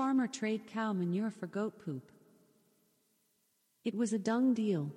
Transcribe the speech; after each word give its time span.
Farmer 0.00 0.26
trade 0.26 0.62
cow 0.66 0.94
manure 0.94 1.30
for 1.30 1.46
goat 1.46 1.74
poop. 1.84 2.10
It 3.84 3.94
was 3.94 4.14
a 4.14 4.18
dung 4.18 4.54
deal. 4.54 4.90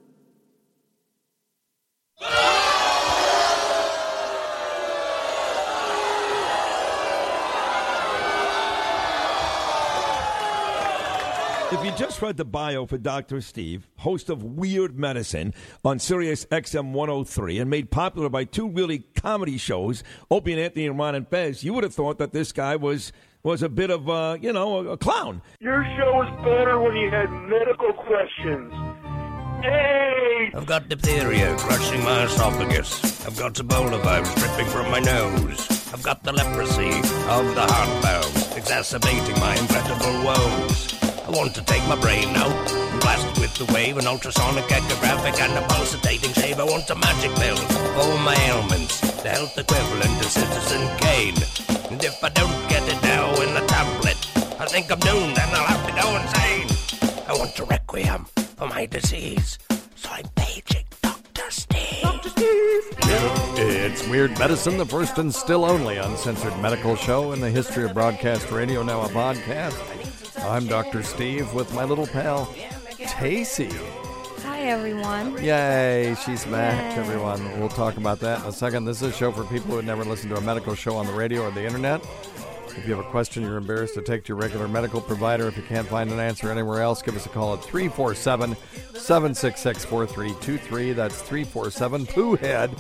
If 11.73 11.83
you 11.83 11.91
just 11.97 12.21
read 12.21 12.37
the 12.37 12.45
bio 12.45 12.85
for 12.85 12.97
Dr. 12.97 13.41
Steve, 13.41 13.89
host 13.97 14.29
of 14.29 14.41
Weird 14.41 14.97
Medicine 14.97 15.53
on 15.83 15.99
Sirius 15.99 16.45
XM 16.45 16.93
103 16.93 17.59
and 17.59 17.69
made 17.69 17.91
popular 17.91 18.29
by 18.29 18.45
two 18.45 18.69
really 18.69 18.99
comedy 18.99 19.57
shows, 19.57 20.01
Opie 20.31 20.53
and 20.53 20.61
Anthony 20.61 20.87
and 20.87 20.97
Ron 20.97 21.15
and 21.15 21.27
Fez, 21.27 21.61
you 21.61 21.73
would 21.73 21.83
have 21.83 21.93
thought 21.93 22.19
that 22.19 22.31
this 22.31 22.53
guy 22.53 22.77
was 22.77 23.11
was 23.43 23.61
a 23.61 23.67
bit 23.67 23.89
of 23.89 24.09
uh, 24.09 24.37
you 24.39 24.53
know, 24.53 24.77
a, 24.77 24.91
a 24.93 24.97
clown. 24.97 25.41
Your 25.59 25.83
show 25.97 26.13
was 26.13 26.31
better 26.45 26.79
when 26.79 26.95
you 26.95 27.09
had 27.11 27.29
medical 27.29 27.91
questions. 27.91 28.71
Hey! 29.61 30.51
I've 30.53 30.65
got 30.65 30.87
diphtheria 30.87 31.55
crushing 31.57 32.03
my 32.03 32.23
esophagus. 32.23 33.25
I've 33.25 33.37
got 33.37 33.53
Ebola 33.55 34.01
virus 34.01 34.33
dripping 34.35 34.67
from 34.67 34.89
my 34.91 34.99
nose. 34.99 35.59
I've 35.93 36.03
got 36.03 36.23
the 36.23 36.31
leprosy 36.31 36.89
of 37.27 37.55
the 37.55 37.67
heart 37.67 38.03
valve 38.03 38.57
exacerbating 38.57 39.39
my 39.39 39.55
incredible 39.57 40.23
woes. 40.23 40.93
I 41.27 41.31
want 41.31 41.53
to 41.55 41.63
take 41.63 41.85
my 41.87 41.99
brain 41.99 42.29
out 42.35 42.71
and 42.71 43.01
blast 43.01 43.27
it 43.27 43.41
with 43.41 43.55
the 43.55 43.73
wave, 43.73 43.97
an 43.97 44.07
ultrasonic 44.07 44.65
echographic 44.65 45.39
and 45.39 45.51
a 45.57 45.67
pulsating 45.67 46.31
shave. 46.33 46.59
I 46.59 46.63
want 46.63 46.89
a 46.89 46.95
magic 46.95 47.31
pill 47.35 47.57
for 47.57 47.99
all 47.99 48.17
my 48.19 48.35
ailments, 48.47 48.99
the 49.21 49.29
health 49.29 49.57
equivalent 49.57 50.15
of 50.19 50.31
Citizen 50.31 50.83
Kane. 50.99 51.35
And 51.91 52.03
if 52.03 52.23
I 52.23 52.29
don't 52.29 52.69
get 52.69 52.83
it 52.89 53.01
now 53.03 53.29
in 53.29 53.32
a 53.32 53.32
tablet, 53.32 53.32
I 54.63 54.65
think 54.67 54.89
I'm 54.89 54.99
doomed 54.99 55.37
and 55.37 55.51
I'll 55.51 55.65
have 55.65 55.85
to 55.87 56.01
go 56.01 56.15
insane. 56.15 57.21
I 57.27 57.33
want 57.37 57.59
a 57.59 57.65
requiem 57.65 58.23
for 58.55 58.65
my 58.65 58.85
disease, 58.85 59.59
so 59.93 60.09
I'm 60.09 60.23
paging 60.35 60.85
Dr. 61.01 61.51
Steve. 61.51 62.01
Dr. 62.01 62.29
Steve! 62.29 62.97
It's 63.57 64.07
Weird 64.07 64.39
Medicine, 64.39 64.77
the 64.77 64.85
first 64.85 65.17
and 65.17 65.35
still 65.35 65.65
only 65.65 65.97
uncensored 65.97 66.57
medical 66.61 66.95
show 66.95 67.33
in 67.33 67.41
the 67.41 67.49
history 67.49 67.83
of 67.83 67.93
broadcast 67.93 68.51
radio, 68.51 68.83
now 68.83 69.01
a 69.01 69.09
podcast. 69.09 69.75
I'm 70.49 70.65
Dr. 70.67 71.03
Steve 71.03 71.53
with 71.53 71.73
my 71.73 71.83
little 71.83 72.07
pal, 72.07 72.45
Tacie. 72.99 73.69
Hi, 74.43 74.61
everyone. 74.61 75.43
Yay, 75.43 76.15
she's 76.25 76.45
back, 76.45 76.95
Yay. 76.95 77.01
everyone. 77.01 77.59
We'll 77.59 77.67
talk 77.67 77.97
about 77.97 78.21
that 78.21 78.39
in 78.39 78.45
a 78.45 78.51
second. 78.53 78.85
This 78.85 79.01
is 79.01 79.09
a 79.09 79.11
show 79.11 79.33
for 79.33 79.43
people 79.43 79.71
who 79.71 79.75
have 79.75 79.85
never 79.85 80.05
listened 80.05 80.29
to 80.29 80.37
a 80.37 80.41
medical 80.41 80.73
show 80.73 80.95
on 80.95 81.05
the 81.05 81.13
radio 81.13 81.41
or 81.41 81.51
the 81.51 81.65
internet. 81.65 82.01
If 82.75 82.87
you 82.87 82.95
have 82.95 83.05
a 83.05 83.09
question 83.09 83.43
you're 83.43 83.57
embarrassed 83.57 83.93
to 83.95 84.01
take 84.01 84.23
to 84.25 84.29
your 84.29 84.37
regular 84.37 84.67
medical 84.67 84.99
provider, 84.99 85.47
if 85.47 85.55
you 85.55 85.63
can't 85.63 85.87
find 85.87 86.11
an 86.11 86.19
answer 86.19 86.51
anywhere 86.51 86.81
else, 86.81 87.01
give 87.01 87.15
us 87.15 87.25
a 87.25 87.29
call 87.29 87.53
at 87.53 87.63
347 87.63 88.55
766 88.93 89.85
4323. 89.85 90.93
That's 90.93 91.21
347 91.21 92.07
Pooh 92.07 92.35
Head. 92.35 92.71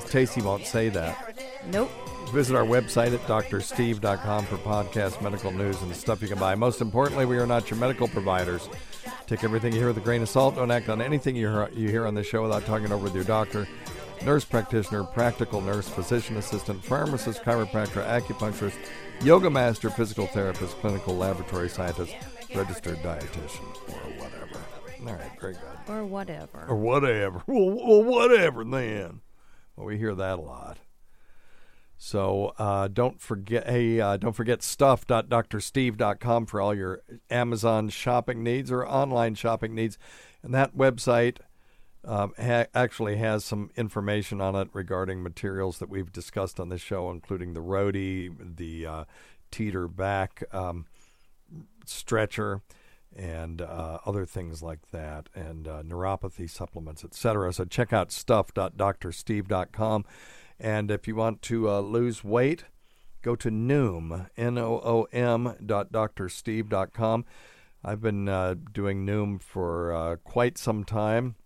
Tacie 0.00 0.42
won't 0.42 0.66
say 0.66 0.88
that. 0.90 1.36
Nope. 1.70 1.90
Visit 2.32 2.56
our 2.56 2.64
website 2.64 3.14
at 3.14 3.20
drsteve.com 3.26 4.46
for 4.46 4.56
podcast, 4.58 5.22
medical 5.22 5.52
news, 5.52 5.80
and 5.82 5.94
stuff 5.94 6.22
you 6.22 6.28
can 6.28 6.38
buy. 6.38 6.54
Most 6.54 6.80
importantly, 6.80 7.24
we 7.24 7.38
are 7.38 7.46
not 7.46 7.70
your 7.70 7.78
medical 7.78 8.08
providers. 8.08 8.68
Take 9.26 9.44
everything 9.44 9.72
you 9.72 9.78
hear 9.78 9.88
with 9.88 9.98
a 9.98 10.02
grain 10.02 10.22
of 10.22 10.28
salt. 10.28 10.56
Don't 10.56 10.70
act 10.70 10.88
on 10.88 11.00
anything 11.00 11.36
you 11.36 11.48
hear, 11.48 11.68
you 11.72 11.88
hear 11.88 12.06
on 12.06 12.14
this 12.14 12.26
show 12.26 12.42
without 12.42 12.64
talking 12.64 12.90
over 12.90 13.04
with 13.04 13.14
your 13.14 13.24
doctor, 13.24 13.68
nurse 14.24 14.44
practitioner, 14.44 15.04
practical 15.04 15.60
nurse, 15.60 15.88
physician 15.88 16.36
assistant, 16.36 16.84
pharmacist, 16.84 17.42
chiropractor, 17.42 18.04
acupuncturist, 18.06 18.76
yoga 19.22 19.50
master, 19.50 19.90
physical 19.90 20.26
therapist, 20.26 20.76
clinical 20.78 21.16
laboratory 21.16 21.68
scientist, 21.68 22.14
registered 22.54 22.98
dietitian, 22.98 23.66
or 23.88 24.22
whatever. 24.22 24.60
All 25.06 25.14
right, 25.14 25.40
very 25.40 25.54
good. 25.54 25.62
Or 25.88 26.04
whatever. 26.04 26.66
Or 26.68 26.76
whatever. 26.76 27.42
Well, 27.46 27.70
well 27.70 28.02
whatever 28.02 28.64
then. 28.64 29.20
Well, 29.76 29.86
we 29.86 29.98
hear 29.98 30.14
that 30.14 30.38
a 30.38 30.42
lot. 30.42 30.78
So 31.98 32.52
uh, 32.58 32.88
don't 32.88 33.20
forget, 33.20 33.68
hey, 33.68 34.00
uh, 34.00 34.16
don't 34.18 34.34
forget 34.34 34.62
stuff.drsteve.com 34.62 36.46
for 36.46 36.60
all 36.60 36.74
your 36.74 37.02
Amazon 37.30 37.88
shopping 37.88 38.42
needs 38.42 38.70
or 38.70 38.86
online 38.86 39.34
shopping 39.34 39.74
needs, 39.74 39.96
and 40.42 40.52
that 40.54 40.76
website 40.76 41.38
um, 42.06 42.32
ha- 42.38 42.66
actually 42.74 43.16
has 43.16 43.44
some 43.44 43.70
information 43.76 44.40
on 44.40 44.54
it 44.54 44.68
regarding 44.72 45.22
materials 45.22 45.78
that 45.78 45.88
we've 45.88 46.12
discussed 46.12 46.60
on 46.60 46.68
this 46.68 46.80
show, 46.80 47.10
including 47.10 47.52
the 47.54 47.60
roadie, 47.60 48.34
the 48.56 48.86
uh, 48.86 49.04
teeter 49.50 49.88
back 49.88 50.44
um, 50.52 50.86
stretcher, 51.84 52.62
and 53.14 53.62
uh, 53.62 53.98
other 54.04 54.24
things 54.24 54.62
like 54.62 54.90
that, 54.92 55.28
and 55.34 55.66
uh, 55.66 55.82
neuropathy 55.82 56.48
supplements, 56.48 57.04
etc. 57.04 57.52
So 57.52 57.64
check 57.64 57.92
out 57.92 58.12
stuff.drsteve.com. 58.12 60.04
And 60.58 60.90
if 60.90 61.06
you 61.06 61.16
want 61.16 61.42
to 61.42 61.68
uh, 61.68 61.80
lose 61.80 62.24
weight, 62.24 62.64
go 63.22 63.36
to 63.36 63.50
Noom, 63.50 64.28
N-O-O-M 64.36 65.54
dot 65.64 65.92
drsteve.com. 65.92 67.24
I've 67.84 68.00
been 68.00 68.28
uh, 68.28 68.54
doing 68.72 69.06
Noom 69.06 69.40
for 69.40 69.92
uh, 69.92 70.16
quite 70.16 70.58
some 70.58 70.84
time. 70.84 71.36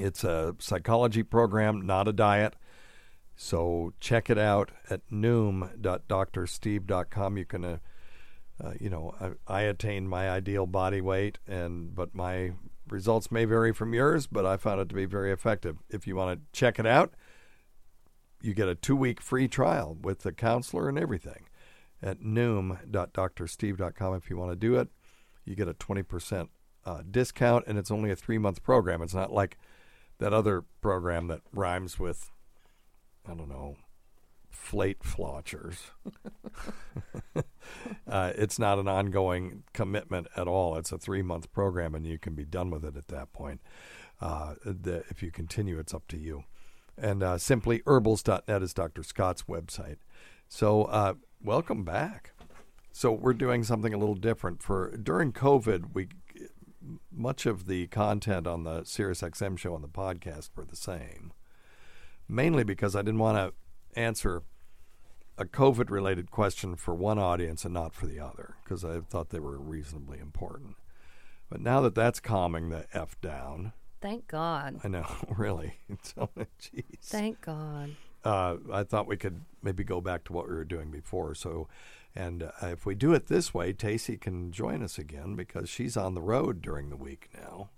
It's 0.00 0.24
a 0.24 0.56
psychology 0.58 1.22
program, 1.22 1.86
not 1.86 2.08
a 2.08 2.12
diet. 2.12 2.56
So 3.36 3.92
check 4.00 4.28
it 4.30 4.38
out 4.38 4.70
at 4.88 5.06
noom.drsteve.com. 5.10 7.38
You 7.38 7.44
can, 7.44 7.64
uh, 7.64 7.78
uh, 8.62 8.72
you 8.80 8.90
know, 8.90 9.14
I, 9.20 9.30
I 9.46 9.60
attained 9.62 10.08
my 10.08 10.30
ideal 10.30 10.66
body 10.66 11.00
weight, 11.00 11.38
and 11.46 11.94
but 11.94 12.14
my 12.14 12.52
results 12.88 13.30
may 13.30 13.44
vary 13.44 13.72
from 13.72 13.94
yours, 13.94 14.26
but 14.26 14.44
I 14.44 14.56
found 14.56 14.80
it 14.80 14.88
to 14.88 14.94
be 14.94 15.04
very 15.04 15.32
effective. 15.32 15.76
If 15.88 16.06
you 16.06 16.16
want 16.16 16.38
to 16.38 16.58
check 16.58 16.78
it 16.78 16.86
out, 16.86 17.14
you 18.42 18.54
get 18.54 18.68
a 18.68 18.74
two 18.74 18.96
week 18.96 19.20
free 19.20 19.48
trial 19.48 19.96
with 20.00 20.20
the 20.20 20.32
counselor 20.32 20.88
and 20.88 20.98
everything 20.98 21.46
at 22.02 22.20
noom.drsteve.com. 22.20 24.14
If 24.14 24.30
you 24.30 24.36
want 24.36 24.52
to 24.52 24.56
do 24.56 24.76
it, 24.76 24.88
you 25.44 25.54
get 25.54 25.68
a 25.68 25.74
20% 25.74 26.48
uh, 26.84 27.02
discount, 27.10 27.64
and 27.66 27.78
it's 27.78 27.90
only 27.90 28.10
a 28.10 28.16
three 28.16 28.38
month 28.38 28.62
program. 28.62 29.02
It's 29.02 29.14
not 29.14 29.32
like 29.32 29.58
that 30.20 30.32
other 30.32 30.64
program 30.80 31.26
that 31.26 31.40
rhymes 31.52 31.98
with, 31.98 32.30
I 33.26 33.34
don't 33.34 33.48
know, 33.48 33.76
flate 34.50 35.00
flotchers. 35.00 35.78
uh, 38.06 38.32
it's 38.36 38.58
not 38.58 38.78
an 38.78 38.86
ongoing 38.86 39.64
commitment 39.72 40.28
at 40.36 40.46
all. 40.46 40.76
It's 40.76 40.92
a 40.92 40.98
three 40.98 41.22
month 41.22 41.50
program, 41.52 41.94
and 41.94 42.06
you 42.06 42.18
can 42.18 42.34
be 42.34 42.44
done 42.44 42.70
with 42.70 42.84
it 42.84 42.96
at 42.96 43.08
that 43.08 43.32
point. 43.32 43.60
Uh, 44.20 44.54
the, 44.64 45.02
if 45.08 45.22
you 45.22 45.30
continue, 45.30 45.78
it's 45.78 45.94
up 45.94 46.06
to 46.08 46.18
you. 46.18 46.44
And 46.98 47.22
uh, 47.22 47.36
simplyherbals.net 47.36 48.62
is 48.62 48.74
Dr. 48.74 49.02
Scott's 49.02 49.44
website. 49.44 49.96
So, 50.48 50.84
uh, 50.84 51.14
welcome 51.42 51.82
back. 51.84 52.32
So, 52.92 53.10
we're 53.10 53.32
doing 53.32 53.64
something 53.64 53.94
a 53.94 53.98
little 53.98 54.16
different. 54.16 54.62
For 54.62 54.94
during 54.98 55.32
COVID, 55.32 55.94
we 55.94 56.08
much 57.12 57.46
of 57.46 57.66
the 57.66 57.86
content 57.88 58.46
on 58.46 58.64
the 58.64 58.82
SiriusXM 58.82 59.58
show 59.58 59.74
and 59.74 59.84
the 59.84 59.88
podcast 59.88 60.50
were 60.56 60.64
the 60.64 60.76
same, 60.76 61.32
mainly 62.28 62.64
because 62.64 62.96
I 62.96 63.02
didn't 63.02 63.18
want 63.18 63.36
to 63.38 64.00
answer 64.00 64.42
a 65.36 65.44
COVID 65.44 65.90
related 65.90 66.30
question 66.30 66.76
for 66.76 66.94
one 66.94 67.18
audience 67.18 67.64
and 67.64 67.74
not 67.74 67.94
for 67.94 68.06
the 68.06 68.20
other, 68.20 68.56
because 68.62 68.84
I 68.84 69.00
thought 69.00 69.30
they 69.30 69.40
were 69.40 69.58
reasonably 69.58 70.18
important. 70.18 70.76
But 71.48 71.60
now 71.60 71.80
that 71.80 71.94
that's 71.94 72.20
calming 72.20 72.68
the 72.68 72.86
F 72.92 73.20
down, 73.20 73.72
Thank 74.00 74.28
God. 74.28 74.80
I 74.82 74.88
know, 74.88 75.06
really. 75.36 75.74
So, 76.02 76.30
jeez. 76.60 76.84
Thank 77.02 77.42
God. 77.42 77.96
Uh, 78.24 78.56
I 78.72 78.84
thought 78.84 79.06
we 79.06 79.16
could 79.16 79.42
maybe 79.62 79.84
go 79.84 80.00
back 80.00 80.24
to 80.24 80.32
what 80.32 80.48
we 80.48 80.54
were 80.54 80.64
doing 80.64 80.90
before. 80.90 81.34
So, 81.34 81.68
and 82.14 82.42
uh, 82.42 82.50
if 82.62 82.84
we 82.86 82.94
do 82.94 83.12
it 83.12 83.26
this 83.28 83.54
way, 83.54 83.72
Tacie 83.72 84.20
can 84.20 84.50
join 84.52 84.82
us 84.82 84.98
again 84.98 85.36
because 85.36 85.68
she's 85.68 85.96
on 85.96 86.14
the 86.14 86.20
road 86.22 86.60
during 86.62 86.90
the 86.90 86.96
week 86.96 87.28
now, 87.34 87.70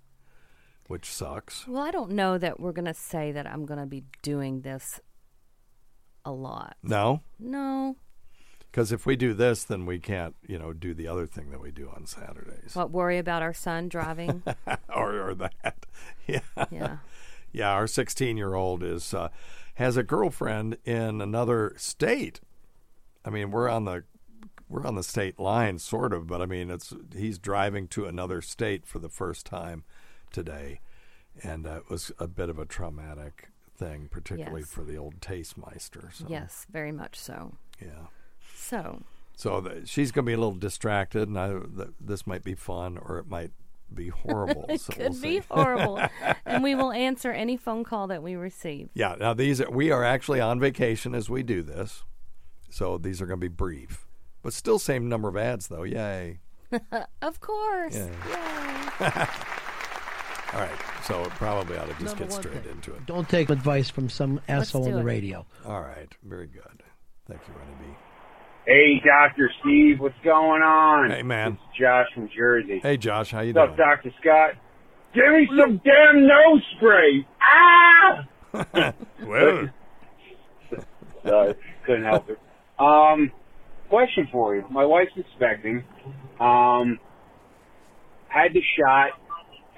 which 0.87 1.05
sucks. 1.05 1.67
Well, 1.67 1.83
I 1.83 1.91
don't 1.91 2.11
know 2.11 2.37
that 2.37 2.59
we're 2.59 2.71
going 2.71 2.85
to 2.85 2.93
say 2.93 3.31
that 3.31 3.45
I'm 3.47 3.65
going 3.65 3.79
to 3.79 3.85
be 3.85 4.03
doing 4.21 4.61
this 4.61 4.99
a 6.25 6.31
lot. 6.31 6.77
No, 6.81 7.21
No. 7.37 7.95
because 8.71 8.91
if 8.91 9.05
we 9.05 9.15
do 9.15 9.33
this, 9.33 9.63
then 9.65 9.85
we 9.85 9.99
can't, 9.99 10.35
you 10.47 10.57
know, 10.57 10.73
do 10.73 10.93
the 10.93 11.07
other 11.07 11.25
thing 11.27 11.51
that 11.51 11.59
we 11.61 11.69
do 11.71 11.91
on 11.95 12.05
Saturdays, 12.05 12.75
What, 12.75 12.91
worry 12.91 13.17
about 13.17 13.41
our 13.41 13.53
son 13.53 13.87
driving? 13.89 14.41
or 14.95 15.19
or 15.29 15.35
that. 15.35 15.85
Yeah, 16.27 16.39
yeah. 16.71 16.97
yeah. 17.51 17.69
Our 17.71 17.85
16 17.87 18.35
year 18.37 18.55
old 18.55 18.81
is 18.81 19.13
uh, 19.13 19.29
has 19.75 19.95
a 19.97 20.03
girlfriend 20.03 20.77
in 20.85 21.19
another 21.21 21.73
state. 21.77 22.39
I 23.25 23.29
mean, 23.29 23.51
we're 23.51 23.67
on 23.69 23.83
the 23.85 24.03
we're 24.73 24.85
on 24.87 24.95
the 24.95 25.03
state 25.03 25.39
line, 25.39 25.77
sort 25.79 26.13
of, 26.13 26.25
but 26.27 26.41
I 26.41 26.45
mean, 26.47 26.71
it's 26.71 26.93
he's 27.15 27.37
driving 27.37 27.87
to 27.89 28.05
another 28.05 28.41
state 28.41 28.85
for 28.87 28.97
the 28.99 29.09
first 29.09 29.45
time 29.45 29.83
today, 30.31 30.79
and 31.43 31.67
uh, 31.67 31.75
it 31.77 31.89
was 31.89 32.11
a 32.19 32.27
bit 32.27 32.49
of 32.49 32.57
a 32.57 32.65
traumatic 32.65 33.49
thing, 33.77 34.07
particularly 34.09 34.61
Yes. 34.61 34.71
for 34.71 34.83
the 34.83 34.97
old 34.97 35.19
Tastemaster. 35.21 36.11
So, 36.13 36.25
Yes, 36.27 36.65
very 36.71 36.91
much 36.91 37.19
so. 37.19 37.53
yeah. 37.79 38.07
So, 38.55 39.03
So 39.35 39.61
the, 39.61 39.85
she's 39.85 40.11
going 40.11 40.25
to 40.25 40.29
be 40.29 40.33
a 40.33 40.37
little 40.37 40.53
distracted, 40.55 41.27
and 41.27 41.37
I, 41.39 41.49
th- 41.49 41.89
this 41.99 42.25
might 42.25 42.43
be 42.43 42.55
fun, 42.55 42.97
or 42.97 43.19
it 43.19 43.27
might 43.27 43.51
be 43.93 44.07
horrible. 44.09 44.65
it 44.69 44.81
so 44.81 44.93
could 44.93 45.11
we'll 45.11 45.21
be 45.21 45.37
horrible. 45.49 45.99
and 46.45 46.63
we 46.63 46.73
will 46.73 46.91
answer 46.91 47.31
any 47.31 47.57
phone 47.57 47.83
call 47.83 48.07
that 48.07 48.23
we 48.23 48.35
receive. 48.35 48.89
Yeah. 48.95 49.15
Now 49.19 49.33
these 49.35 49.61
are, 49.61 49.69
we 49.69 49.91
are 49.91 50.03
actually 50.03 50.39
on 50.41 50.59
vacation 50.59 51.13
as 51.13 51.29
we 51.29 51.43
do 51.43 51.61
this, 51.61 52.03
so 52.71 52.97
these 52.97 53.21
are 53.21 53.27
going 53.27 53.39
to 53.39 53.45
be 53.49 53.53
brief, 53.53 54.07
but 54.43 54.53
still 54.53 54.77
same 54.77 55.09
number 55.09 55.27
of 55.27 55.35
ads 55.37 55.67
though. 55.67 55.83
Yay! 55.83 56.39
of 57.21 57.39
course. 57.39 57.95
Yeah. 57.95 58.09
All 60.53 60.59
right. 60.59 60.71
So 61.03 61.23
probably 61.31 61.77
ought 61.77 61.87
to 61.87 61.93
just 61.93 62.17
Number 62.19 62.23
get 62.25 62.31
straight 62.33 62.63
thing, 62.63 62.71
into 62.73 62.93
it. 62.93 63.05
Don't 63.07 63.27
take 63.27 63.49
advice 63.49 63.89
from 63.89 64.07
some 64.09 64.39
asshole 64.47 64.83
do 64.83 64.89
on 64.91 64.95
the 64.97 65.01
it. 65.01 65.03
radio. 65.03 65.45
All 65.65 65.81
right. 65.81 66.13
Very 66.23 66.47
good. 66.47 66.83
Thank 67.27 67.41
you, 67.47 67.53
Rennie 67.55 67.75
B. 67.79 67.97
Hey, 68.65 69.01
Dr. 69.05 69.51
Steve, 69.61 69.99
what's 69.99 70.15
going 70.23 70.61
on? 70.61 71.09
Hey, 71.09 71.23
man. 71.23 71.53
It's 71.69 71.77
Josh 71.79 72.05
from 72.13 72.29
Jersey. 72.35 72.79
Hey, 72.81 72.95
Josh. 72.97 73.31
How 73.31 73.41
you 73.41 73.53
What's 73.53 73.71
up, 73.71 73.75
doing? 73.77 73.89
Dr. 73.89 74.11
Scott? 74.21 74.51
Give 75.13 75.31
me 75.33 75.47
some 75.57 75.81
damn 75.83 76.25
nose 76.27 76.63
spray. 76.77 77.27
Ah! 77.41 78.93
Well, 79.25 79.69
Sorry, 81.25 81.55
couldn't 81.85 82.03
help 82.03 82.29
it. 82.29 82.39
Um, 82.77 83.31
question 83.93 84.27
for 84.31 84.55
you. 84.55 84.65
My 84.71 84.85
wife's 84.85 85.11
expecting. 85.15 85.83
Um, 86.39 86.99
had 88.27 88.51
the 88.51 88.63
shot. 88.75 89.11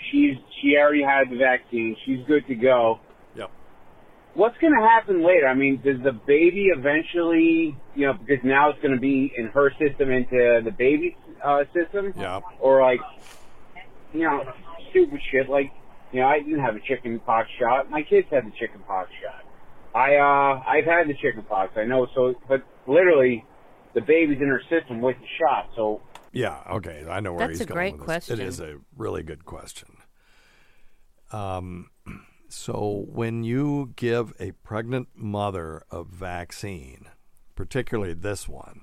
She's 0.09 0.37
she 0.61 0.77
already 0.77 1.03
had 1.03 1.29
the 1.29 1.35
vaccine. 1.35 1.97
She's 2.05 2.25
good 2.25 2.47
to 2.47 2.55
go. 2.55 3.01
Yep. 3.35 3.51
What's 4.35 4.57
going 4.59 4.71
to 4.71 4.87
happen 4.87 5.25
later? 5.25 5.47
I 5.47 5.53
mean, 5.53 5.81
does 5.83 6.01
the 6.01 6.13
baby 6.13 6.67
eventually, 6.73 7.75
you 7.93 8.07
know, 8.07 8.13
because 8.13 8.41
now 8.45 8.69
it's 8.69 8.81
going 8.81 8.93
to 8.93 9.01
be 9.01 9.33
in 9.35 9.47
her 9.47 9.69
system 9.71 10.09
into 10.11 10.61
the 10.63 10.71
baby's 10.71 11.15
uh, 11.43 11.65
system, 11.73 12.13
yeah. 12.15 12.39
or 12.61 12.81
like, 12.81 13.01
you 14.13 14.21
know, 14.21 14.45
stupid 14.91 15.19
shit 15.29 15.49
like, 15.49 15.71
you 16.13 16.21
know, 16.21 16.27
I 16.27 16.39
didn't 16.39 16.61
have 16.61 16.77
a 16.77 16.79
chicken 16.87 17.19
pox 17.19 17.49
shot. 17.59 17.89
My 17.91 18.03
kids 18.03 18.27
had 18.31 18.45
the 18.45 18.51
chicken 18.57 18.79
pox 18.87 19.09
shot. 19.21 19.43
I 19.93 20.15
uh 20.15 20.63
I've 20.65 20.85
had 20.85 21.09
the 21.09 21.15
chicken 21.15 21.43
pox. 21.43 21.73
I 21.75 21.83
know. 21.83 22.07
So, 22.15 22.35
but 22.47 22.63
literally, 22.87 23.43
the 23.95 24.01
baby's 24.01 24.39
in 24.39 24.47
her 24.47 24.61
system 24.69 25.01
with 25.01 25.17
the 25.19 25.27
shot. 25.39 25.69
So 25.75 26.01
Yeah, 26.31 26.59
okay. 26.69 27.05
I 27.09 27.19
know 27.21 27.33
where 27.33 27.47
That's 27.47 27.59
he's 27.59 27.65
going 27.67 27.75
great 27.75 27.91
with 27.93 28.01
this. 28.01 28.05
question. 28.05 28.39
It 28.39 28.45
is 28.47 28.59
a 28.59 28.77
really 28.95 29.23
good 29.23 29.45
question. 29.45 29.97
Um, 31.31 31.89
so 32.49 33.05
when 33.09 33.43
you 33.43 33.93
give 33.95 34.33
a 34.39 34.51
pregnant 34.51 35.07
mother 35.15 35.83
a 35.91 36.03
vaccine, 36.03 37.07
particularly 37.55 38.13
this 38.13 38.47
one, 38.47 38.81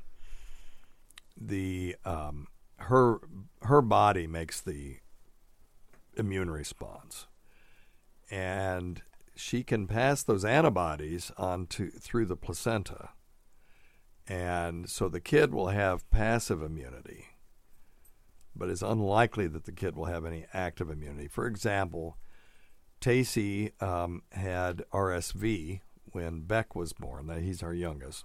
the 1.41 1.97
um, 2.05 2.49
her 2.77 3.21
her 3.63 3.81
body 3.83 4.27
makes 4.27 4.61
the 4.61 4.97
immune 6.17 6.51
response, 6.51 7.27
and 8.31 9.03
she 9.35 9.63
can 9.63 9.87
pass 9.87 10.23
those 10.23 10.45
antibodies 10.45 11.31
on 11.39 11.67
to 11.69 11.89
through 11.91 12.27
the 12.27 12.37
placenta, 12.37 13.11
and 14.29 14.89
so 14.89 15.09
the 15.09 15.21
kid 15.21 15.53
will 15.53 15.69
have 15.69 16.09
passive 16.11 16.63
immunity 16.63 17.33
but 18.55 18.69
it's 18.69 18.83
unlikely 18.83 19.47
that 19.49 19.65
the 19.65 19.73
kid 19.73 19.97
will 19.97 20.07
have 20.07 20.25
any 20.25 20.45
active 20.53 20.91
immunity. 20.91 21.29
For 21.29 21.47
example, 21.47 22.19
Tacie 23.01 23.73
um, 23.83 24.23
had 24.33 24.85
RSV 24.93 25.81
when 26.13 26.43
Beck 26.43 26.75
was 26.75 26.93
born. 26.93 27.27
That 27.27 27.43
he's 27.43 27.63
our 27.63 27.75
youngest. 27.75 28.25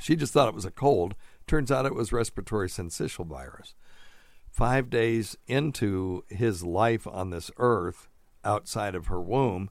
She 0.00 0.16
just 0.16 0.32
thought 0.32 0.48
it 0.48 0.54
was 0.54 0.64
a 0.64 0.70
cold. 0.70 1.14
Turns 1.46 1.70
out 1.70 1.86
it 1.86 1.94
was 1.94 2.12
respiratory 2.12 2.68
syncytial 2.68 3.26
virus. 3.26 3.74
Five 4.50 4.90
days 4.90 5.36
into 5.46 6.24
his 6.28 6.62
life 6.62 7.06
on 7.06 7.30
this 7.30 7.50
earth, 7.56 8.08
outside 8.44 8.94
of 8.94 9.06
her 9.06 9.20
womb, 9.20 9.70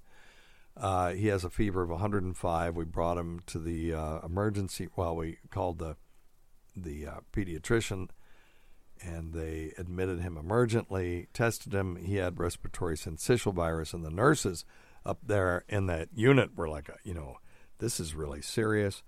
uh, 0.77 1.11
he 1.11 1.27
has 1.27 1.43
a 1.43 1.49
fever 1.49 1.81
of 1.81 1.89
105. 1.89 2.75
We 2.75 2.85
brought 2.85 3.17
him 3.17 3.41
to 3.47 3.59
the 3.59 3.93
uh, 3.93 4.19
emergency. 4.25 4.87
Well, 4.95 5.15
we 5.15 5.37
called 5.49 5.79
the 5.79 5.95
the 6.75 7.05
uh, 7.05 7.19
pediatrician 7.33 8.07
and 9.03 9.33
they 9.33 9.73
admitted 9.77 10.19
him 10.19 10.35
emergently, 10.35 11.27
tested 11.33 11.73
him. 11.73 11.95
He 11.95 12.17
had 12.17 12.39
respiratory 12.39 12.95
syncytial 12.95 13.53
virus, 13.53 13.93
and 13.93 14.05
the 14.05 14.11
nurses 14.11 14.65
up 15.05 15.19
there 15.23 15.63
in 15.67 15.87
that 15.87 16.09
unit 16.13 16.55
were 16.55 16.69
like, 16.69 16.89
you 17.03 17.13
know, 17.13 17.37
this 17.79 17.99
is 17.99 18.13
really 18.13 18.41
serious. 18.41 19.01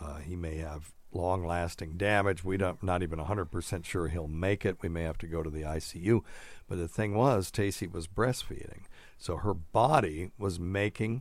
Uh, 0.00 0.18
he 0.18 0.36
may 0.36 0.56
have 0.58 0.92
long 1.12 1.44
lasting 1.44 1.96
damage. 1.96 2.44
We 2.44 2.56
don't, 2.56 2.82
not 2.82 3.02
even 3.02 3.18
100% 3.18 3.84
sure 3.84 4.08
he'll 4.08 4.28
make 4.28 4.64
it. 4.64 4.82
We 4.82 4.88
may 4.88 5.02
have 5.02 5.18
to 5.18 5.26
go 5.26 5.42
to 5.42 5.50
the 5.50 5.62
ICU. 5.62 6.20
But 6.68 6.78
the 6.78 6.88
thing 6.88 7.14
was, 7.14 7.50
Tacie 7.50 7.90
was 7.90 8.06
breastfeeding. 8.06 8.82
So 9.20 9.36
her 9.36 9.52
body 9.52 10.30
was 10.38 10.58
making 10.58 11.20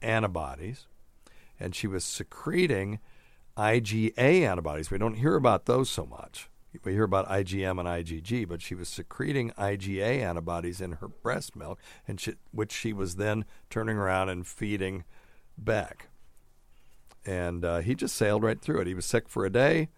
antibodies, 0.00 0.86
and 1.58 1.74
she 1.74 1.88
was 1.88 2.04
secreting 2.04 3.00
IgA 3.56 4.16
antibodies. 4.16 4.88
We 4.88 4.98
don't 4.98 5.14
hear 5.14 5.34
about 5.34 5.66
those 5.66 5.90
so 5.90 6.06
much. 6.06 6.48
We 6.84 6.92
hear 6.92 7.02
about 7.02 7.28
IgM 7.28 7.80
and 7.80 7.88
IgG, 7.88 8.46
but 8.46 8.62
she 8.62 8.76
was 8.76 8.88
secreting 8.88 9.50
IgA 9.58 10.20
antibodies 10.20 10.80
in 10.80 10.92
her 10.92 11.08
breast 11.08 11.56
milk, 11.56 11.80
and 12.06 12.20
she, 12.20 12.34
which 12.52 12.70
she 12.70 12.92
was 12.92 13.16
then 13.16 13.46
turning 13.68 13.96
around 13.96 14.28
and 14.28 14.46
feeding 14.46 15.02
Beck. 15.58 16.08
And 17.24 17.64
uh, 17.64 17.78
he 17.78 17.96
just 17.96 18.14
sailed 18.14 18.44
right 18.44 18.60
through 18.60 18.82
it. 18.82 18.86
He 18.86 18.94
was 18.94 19.06
sick 19.06 19.28
for 19.28 19.44
a 19.44 19.50
day 19.50 19.88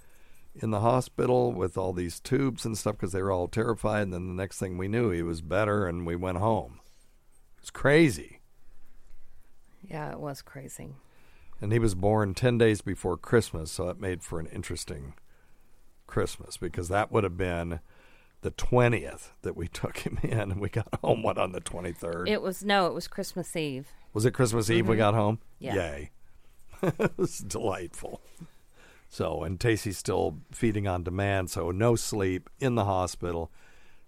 in 0.61 0.71
the 0.71 0.81
hospital 0.81 1.53
with 1.53 1.77
all 1.79 1.93
these 1.93 2.21
tubes 2.21 2.65
and 2.65 2.77
stuff 2.77 2.97
because 2.97 3.13
they 3.13 3.23
were 3.23 3.33
all 3.33 3.49
terrified. 3.49 4.03
And 4.03 4.13
then 4.13 4.29
the 4.29 4.35
next 4.43 4.59
thing 4.59 4.77
we 4.79 4.89
knew, 4.89 5.11
he 5.11 5.23
was 5.23 5.41
better, 5.41 5.87
and 5.87 6.07
we 6.07 6.17
went 6.17 6.39
home. 6.39 6.81
It's 7.59 7.71
crazy. 7.71 8.41
Yeah, 9.83 10.11
it 10.13 10.21
was 10.21 10.43
crazy. 10.43 10.95
And 11.61 11.73
he 11.73 11.79
was 11.79 11.95
born 11.95 12.35
10 12.35 12.59
days 12.59 12.81
before 12.81 13.17
Christmas, 13.17 13.71
so 13.73 13.89
it 13.89 14.01
made 14.01 14.23
for 14.23 14.39
an 14.39 14.47
interesting 14.47 15.15
Christmas 16.07 16.57
because 16.57 16.89
that 16.89 17.11
would 17.11 17.25
have 17.25 17.37
been 17.37 17.81
the 18.43 18.51
20th 18.53 19.31
that 19.43 19.57
we 19.57 19.67
took 19.81 19.99
him 19.99 20.19
in 20.23 20.39
and 20.39 20.61
we 20.61 20.69
got 20.69 20.89
home 21.03 21.23
what 21.23 21.37
on 21.39 21.53
the 21.53 21.61
23rd 21.61 22.29
It 22.29 22.41
was 22.41 22.65
no, 22.65 22.87
it 22.87 22.95
was 22.95 23.09
Christmas 23.09 23.55
Eve. 23.57 23.89
was 24.15 24.25
it 24.25 24.31
christmas 24.31 24.71
eve 24.71 24.87
we 24.89 24.95
Mhm. 24.95 24.99
got 24.99 25.15
home 25.15 25.41
Yeah. 25.59 25.75
yay 25.75 26.11
it 26.83 27.13
was 27.19 27.39
delightful. 27.41 28.21
So, 29.09 29.43
and 29.43 29.59
Tacie's 29.59 29.97
still 29.99 30.39
feeding 30.53 30.87
on 30.87 31.03
demand, 31.03 31.51
so 31.51 31.71
no 31.71 31.97
sleep 31.97 32.51
in 32.61 32.75
the 32.75 32.85
hospital. 32.85 33.51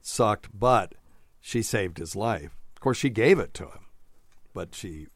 Sucked, 0.02 0.48
but 0.52 0.94
she 1.40 1.62
saved 1.62 1.98
his 1.98 2.14
life. 2.14 2.56
Of 2.76 2.80
course, 2.80 2.98
she 2.98 3.10
gave 3.10 3.38
it 3.38 3.54
to 3.54 3.64
him, 3.64 3.86
but 4.54 4.74
she. 4.74 5.06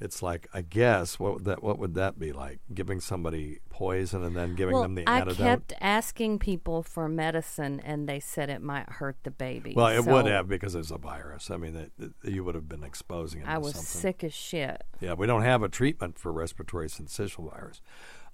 It's 0.00 0.20
like 0.20 0.48
I 0.52 0.62
guess 0.62 1.20
what 1.20 1.34
would 1.34 1.44
that 1.44 1.62
what 1.62 1.78
would 1.78 1.94
that 1.94 2.18
be 2.18 2.32
like? 2.32 2.58
Giving 2.74 2.98
somebody 2.98 3.60
poison 3.70 4.24
and 4.24 4.34
then 4.34 4.56
giving 4.56 4.74
well, 4.74 4.82
them 4.82 4.96
the 4.96 5.06
I 5.06 5.20
antidote. 5.20 5.36
kept 5.38 5.72
asking 5.80 6.40
people 6.40 6.82
for 6.82 7.08
medicine, 7.08 7.78
and 7.84 8.08
they 8.08 8.18
said 8.18 8.50
it 8.50 8.60
might 8.62 8.88
hurt 8.88 9.16
the 9.22 9.30
baby. 9.30 9.74
well, 9.76 9.86
it 9.96 10.04
would 10.04 10.26
have 10.26 10.48
because 10.48 10.74
it's 10.74 10.90
a 10.90 10.98
virus. 10.98 11.52
I 11.52 11.56
mean, 11.56 11.76
it, 11.76 11.92
it- 12.00 12.32
you 12.32 12.42
would 12.42 12.56
have 12.56 12.68
been 12.68 12.82
exposing 12.82 13.42
it. 13.42 13.46
I 13.48 13.58
was 13.58 13.74
something. 13.74 14.00
sick 14.00 14.24
as 14.24 14.34
shit. 14.34 14.82
Yeah, 15.00 15.12
we 15.14 15.28
don't 15.28 15.42
have 15.42 15.62
a 15.62 15.68
treatment 15.68 16.18
for 16.18 16.32
respiratory 16.32 16.88
syncytial 16.88 17.48
virus. 17.52 17.80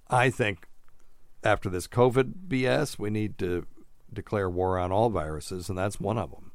I 0.09 0.31
think 0.31 0.67
after 1.43 1.69
this 1.69 1.87
COVID 1.87 2.33
BS, 2.47 2.99
we 2.99 3.09
need 3.09 3.37
to 3.39 3.65
declare 4.11 4.49
war 4.49 4.77
on 4.77 4.91
all 4.91 5.09
viruses, 5.09 5.69
and 5.69 5.77
that's 5.77 5.99
one 5.99 6.17
of 6.17 6.31
them. 6.31 6.51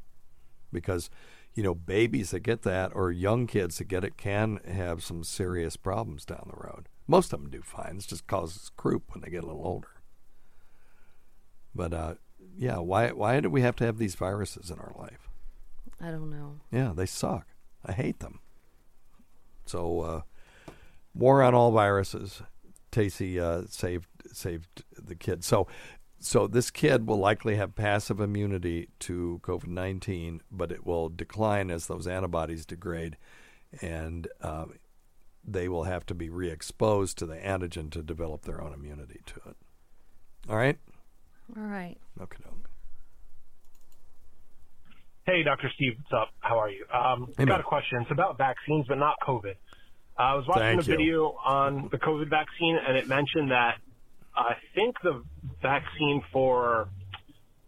Because, 0.73 1.09
you 1.55 1.63
know, 1.63 1.75
babies 1.75 2.31
that 2.33 2.41
get 2.41 2.63
that 2.63 2.93
or 2.95 3.11
young 3.11 3.47
kids 3.47 3.79
that 3.79 3.85
get 3.85 4.05
it 4.05 4.17
can 4.17 4.61
have 4.67 5.03
some 5.03 5.25
serious 5.25 5.77
problems 5.77 6.25
down 6.25 6.51
the 6.51 6.67
road. 6.67 6.89
Most 7.07 7.33
of 7.33 7.41
them 7.41 7.51
do 7.51 7.63
fine. 7.63 7.97
It 7.99 8.07
just 8.07 8.27
causes 8.27 8.71
croup 8.77 9.13
when 9.13 9.23
they 9.23 9.31
get 9.31 9.45
a 9.45 9.47
little 9.47 9.67
older. 9.67 9.89
But, 11.75 11.93
uh, 11.93 12.15
yeah, 12.57 12.79
why, 12.79 13.11
why 13.11 13.41
do 13.41 13.51
we 13.51 13.63
have 13.63 13.77
to 13.77 13.85
have 13.85 13.99
these 13.99 14.15
viruses 14.15 14.71
in 14.71 14.79
our 14.79 14.95
life? 14.99 15.29
I 16.01 16.11
don't 16.11 16.31
know. 16.31 16.61
Yeah, 16.71 16.93
they 16.95 17.07
suck. 17.07 17.47
I 17.85 17.93
hate 17.93 18.21
them. 18.21 18.41
So, 19.67 20.01
uh, 20.01 20.21
war 21.15 21.43
on 21.43 21.55
all 21.55 21.71
viruses. 21.73 22.43
Tacie 22.95 23.39
uh, 23.41 23.67
saved 23.69 24.07
saved 24.33 24.85
the 24.97 25.15
kid. 25.15 25.45
So, 25.45 25.67
so 26.21 26.47
this 26.47 26.71
kid 26.71 27.07
will 27.07 27.19
likely 27.19 27.57
have 27.57 27.75
passive 27.75 28.21
immunity 28.21 28.89
to 29.01 29.41
COVID 29.43 29.67
nineteen, 29.69 30.41
but 30.51 30.71
it 30.73 30.87
will 30.87 31.09
decline 31.09 31.71
as 31.71 31.87
those 31.87 32.07
antibodies 32.07 32.65
degrade, 32.65 33.17
and 33.83 34.29
uh, 34.41 34.67
they 35.45 35.69
will 35.69 35.85
have 35.85 36.07
to 36.07 36.15
be 36.15 36.31
re-exposed 36.31 37.19
to 37.19 37.27
the 37.27 37.37
antigen 37.37 37.91
to 37.91 38.03
develop 38.03 38.43
their 38.43 38.63
own 38.63 38.73
immunity 38.73 39.21
to 39.27 39.35
it. 39.51 39.57
All 40.49 40.57
right. 40.57 40.79
All 41.57 41.63
right. 41.65 41.97
Okay. 42.21 42.39
Hey, 45.27 45.43
Dr. 45.43 45.71
Steve, 45.75 45.95
what's 45.99 46.13
up? 46.13 46.29
How 46.41 46.59
are 46.59 46.69
you? 46.71 46.85
Um, 46.93 47.29
Hey, 47.39 47.47
got 47.47 47.53
man. 47.55 47.61
a 47.61 47.63
question. 47.63 47.99
It's 48.03 48.11
about 48.11 48.37
vaccines, 48.37 48.85
but 48.87 48.99
not 48.99 49.15
COVID. 49.27 49.55
Uh, 50.19 50.23
I 50.23 50.35
was 50.35 50.47
watching 50.47 50.63
Thank 50.63 50.83
a 50.83 50.85
you. 50.91 50.97
video 50.97 51.37
on 51.45 51.89
the 51.91 51.99
COVID 51.99 52.31
vaccine, 52.31 52.79
and 52.87 52.97
it 52.97 53.09
mentioned 53.09 53.51
that 53.51 53.77
I 54.37 54.55
think 54.75 54.97
the 55.03 55.23
vaccine 55.63 56.23
for 56.33 56.89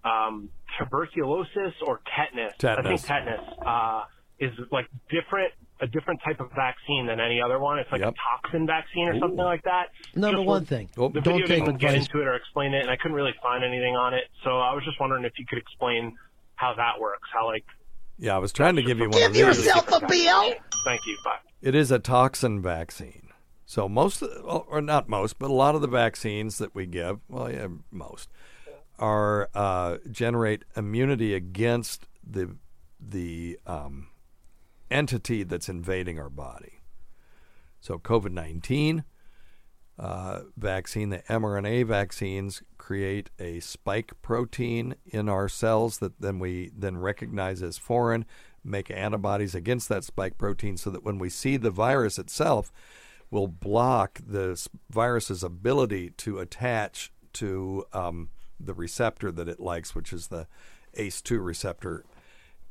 um, 0.04 0.48
tuberculosis 0.78 1.74
or 1.84 2.00
tetanus, 2.16 2.52
I 2.62 2.82
think 2.82 3.00
Tetanus. 3.00 3.02
tetanus, 3.02 3.40
uh, 3.66 4.04
is 4.38 4.52
like 4.70 4.86
different, 5.10 5.52
a 5.80 5.86
different 5.88 6.20
type 6.24 6.38
of 6.40 6.50
vaccine 6.54 7.06
than 7.06 7.18
any 7.18 7.40
other 7.40 7.58
one. 7.58 7.78
It's 7.80 7.90
like 7.90 8.00
Yep. 8.02 8.14
a 8.14 8.42
toxin 8.42 8.66
vaccine 8.66 9.08
or 9.08 9.18
something 9.18 9.38
like 9.38 9.62
that. 9.64 9.86
Number 10.14 10.36
Just 10.38 10.46
one 10.46 10.60
was- 10.60 10.68
thing, 10.68 10.88
the 10.94 11.00
don't 11.08 11.12
video 11.24 11.46
take 11.46 11.64
didn't 11.64 11.78
get 11.78 11.90
advice. 11.94 12.06
into 12.06 12.20
it 12.20 12.26
or 12.28 12.34
explain 12.36 12.74
it, 12.74 12.82
and 12.82 12.90
I 12.90 12.96
couldn't 12.96 13.16
really 13.16 13.34
find 13.42 13.64
anything 13.64 13.96
on 13.96 14.14
it. 14.14 14.24
So 14.44 14.58
I 14.58 14.72
was 14.74 14.84
just 14.84 15.00
wondering 15.00 15.24
if 15.24 15.32
you 15.38 15.46
could 15.46 15.58
explain 15.58 16.16
how 16.54 16.74
that 16.74 17.00
works. 17.00 17.28
How 17.32 17.46
like 17.46 17.64
Yeah, 18.18 18.36
I 18.36 18.38
was 18.38 18.52
trying 18.52 18.76
to 18.76 18.82
give 18.82 18.98
you 18.98 19.08
one. 19.10 19.18
Give 19.18 19.26
of 19.48 19.56
these. 19.56 19.66
yourself 19.66 19.88
a 19.88 20.06
bill. 20.06 20.54
Thank 20.84 21.00
you. 21.06 21.18
Bye. 21.24 21.38
It 21.66 21.74
is 21.74 21.90
a 21.90 21.98
toxin 21.98 22.62
vaccine. 22.62 23.30
So 23.64 23.88
most, 23.88 24.22
or 24.22 24.80
not 24.80 25.08
most, 25.08 25.36
but 25.36 25.50
a 25.50 25.52
lot 25.52 25.74
of 25.74 25.80
the 25.80 25.88
vaccines 25.88 26.58
that 26.58 26.76
we 26.76 26.86
give, 26.86 27.18
well, 27.28 27.50
yeah, 27.50 27.66
most, 27.90 28.28
are 29.00 29.50
uh, 29.52 29.96
generate 30.08 30.62
immunity 30.76 31.34
against 31.34 32.06
the 32.24 32.54
the 33.00 33.58
um, 33.66 34.10
entity 34.92 35.42
that's 35.42 35.68
invading 35.68 36.20
our 36.20 36.30
body. 36.30 36.82
So 37.80 37.98
COVID 37.98 38.30
nineteen 38.30 39.02
uh, 39.98 40.42
vaccine, 40.56 41.08
the 41.08 41.24
mRNA 41.28 41.84
vaccines 41.88 42.62
create 42.78 43.30
a 43.40 43.58
spike 43.58 44.12
protein 44.22 44.94
in 45.04 45.28
our 45.28 45.48
cells 45.48 45.98
that 45.98 46.20
then 46.20 46.38
we 46.38 46.70
then 46.76 46.96
recognize 46.98 47.60
as 47.60 47.76
foreign, 47.76 48.24
make 48.66 48.90
antibodies 48.90 49.54
against 49.54 49.88
that 49.88 50.04
spike 50.04 50.38
protein, 50.38 50.76
so 50.76 50.90
that 50.90 51.04
when 51.04 51.18
we 51.18 51.28
see 51.28 51.56
the 51.56 51.70
virus 51.70 52.18
itself, 52.18 52.72
we'll 53.30 53.46
block 53.46 54.20
the 54.26 54.68
virus's 54.90 55.42
ability 55.42 56.10
to 56.10 56.38
attach 56.38 57.12
to 57.32 57.84
um, 57.92 58.30
the 58.58 58.74
receptor 58.74 59.30
that 59.30 59.48
it 59.48 59.60
likes, 59.60 59.94
which 59.94 60.12
is 60.12 60.28
the 60.28 60.46
ACE2 60.96 61.44
receptor, 61.44 62.04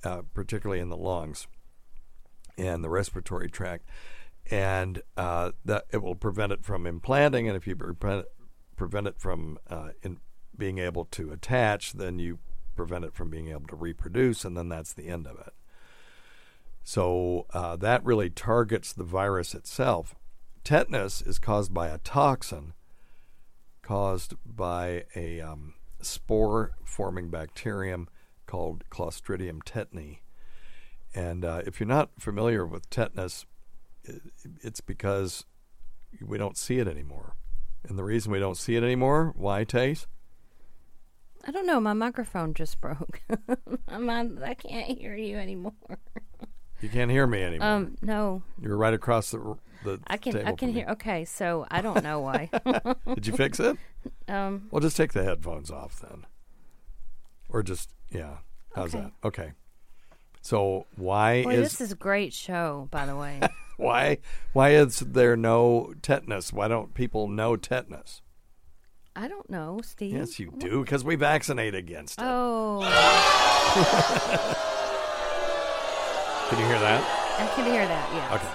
uh, 0.03 0.21
particularly 0.33 0.81
in 0.81 0.89
the 0.89 0.97
lungs 0.97 1.47
and 2.57 2.83
the 2.83 2.89
respiratory 2.89 3.49
tract, 3.49 3.87
and 4.49 5.01
uh, 5.17 5.51
that 5.63 5.85
it 5.91 6.01
will 6.01 6.15
prevent 6.15 6.51
it 6.51 6.63
from 6.63 6.87
implanting. 6.87 7.47
And 7.47 7.57
if 7.57 7.67
you 7.67 7.75
prevent 7.75 8.25
prevent 8.75 9.07
it 9.07 9.17
from 9.17 9.57
uh, 9.69 9.89
in 10.03 10.17
being 10.57 10.79
able 10.79 11.05
to 11.05 11.31
attach, 11.31 11.93
then 11.93 12.19
you 12.19 12.39
prevent 12.75 13.05
it 13.05 13.13
from 13.13 13.29
being 13.29 13.49
able 13.49 13.67
to 13.67 13.75
reproduce, 13.75 14.43
and 14.43 14.57
then 14.57 14.69
that's 14.69 14.93
the 14.93 15.07
end 15.07 15.27
of 15.27 15.39
it. 15.39 15.53
So 16.85 17.47
uh, 17.51 17.75
that 17.77 18.05
really 18.05 18.29
targets 18.29 18.93
the 18.93 19.03
virus 19.03 19.53
itself. 19.53 20.15
Tetanus 20.63 21.21
is 21.21 21.39
caused 21.39 21.73
by 21.73 21.89
a 21.89 21.97
toxin 21.97 22.73
caused 23.85 24.33
by 24.43 25.03
a 25.15 25.39
um, 25.39 25.75
spore 26.01 26.71
forming 26.83 27.29
bacterium 27.29 28.07
called 28.47 28.83
Clostridium 28.89 29.63
tetani. 29.63 30.19
And 31.13 31.45
uh, 31.45 31.61
if 31.65 31.79
you're 31.79 31.87
not 31.87 32.09
familiar 32.19 32.65
with 32.65 32.89
tetanus, 32.89 33.45
it's 34.61 34.81
because 34.81 35.45
we 36.19 36.37
don't 36.39 36.57
see 36.57 36.79
it 36.79 36.87
anymore. 36.87 37.35
And 37.87 37.97
the 37.97 38.03
reason 38.03 38.31
we 38.31 38.39
don't 38.39 38.57
see 38.57 38.75
it 38.75 38.83
anymore, 38.83 39.33
why, 39.35 39.65
Tace? 39.65 40.07
I 41.47 41.51
don't 41.51 41.67
know. 41.67 41.79
My 41.79 41.93
microphone 41.93 42.55
just 42.55 42.81
broke. 42.81 43.21
I'm 43.87 44.09
on, 44.09 44.41
I 44.43 44.55
can't 44.55 44.97
hear 44.97 45.15
you 45.15 45.37
anymore. 45.37 45.73
You 46.85 46.91
can't 46.91 47.09
hear 47.09 47.25
me 47.25 47.41
anymore. 47.41 47.67
Um, 47.67 47.95
no. 48.03 48.43
You're 48.61 48.77
right 48.77 48.93
across 48.93 49.31
the 49.31 49.57
the 49.83 49.99
I 50.05 50.17
can. 50.17 50.37
I 50.45 50.51
can 50.51 50.71
hear. 50.71 50.85
Okay, 50.89 51.25
so 51.25 51.65
I 51.71 51.81
don't 51.81 52.03
know 52.03 52.19
why. 52.19 52.51
Did 53.15 53.25
you 53.25 53.33
fix 53.33 53.59
it? 53.59 53.75
Um. 54.27 54.67
Well, 54.69 54.81
just 54.81 54.95
take 54.95 55.11
the 55.13 55.23
headphones 55.23 55.71
off 55.71 55.99
then, 55.99 56.27
or 57.49 57.63
just 57.63 57.89
yeah. 58.11 58.37
How's 58.75 58.93
Okay. 58.93 59.03
that? 59.03 59.27
Okay. 59.27 59.53
So 60.43 60.85
why 60.95 61.41
Boy, 61.41 61.53
is 61.55 61.71
this 61.71 61.81
is 61.81 61.91
a 61.91 61.95
great 61.95 62.33
show, 62.33 62.87
by 62.91 63.07
the 63.07 63.15
way. 63.15 63.41
why 63.77 64.19
why 64.53 64.75
is 64.75 64.99
there 64.99 65.35
no 65.35 65.95
tetanus? 66.03 66.53
Why 66.53 66.67
don't 66.67 66.93
people 66.93 67.27
know 67.27 67.55
tetanus? 67.55 68.21
I 69.15 69.27
don't 69.27 69.49
know, 69.49 69.79
Steve. 69.83 70.13
Yes, 70.13 70.37
you 70.37 70.53
do 70.55 70.83
because 70.83 71.03
we 71.03 71.15
vaccinate 71.15 71.73
against 71.73 72.19
it. 72.19 72.25
Oh, 72.27 72.81
Can 76.49 76.59
you 76.59 76.65
hear 76.67 76.79
that? 76.79 77.01
I 77.39 77.47
can 77.55 77.65
hear 77.65 77.87
that. 77.87 78.13
Yeah. 78.13 78.35
Okay. 78.35 78.47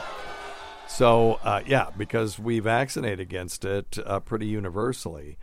So 0.87 1.41
uh, 1.43 1.63
yeah, 1.67 1.89
because 1.97 2.39
we 2.39 2.61
vaccinate 2.61 3.19
against 3.21 3.65
it 3.65 3.99
uh, 4.07 4.21
pretty 4.21 4.47
universally, 4.47 5.39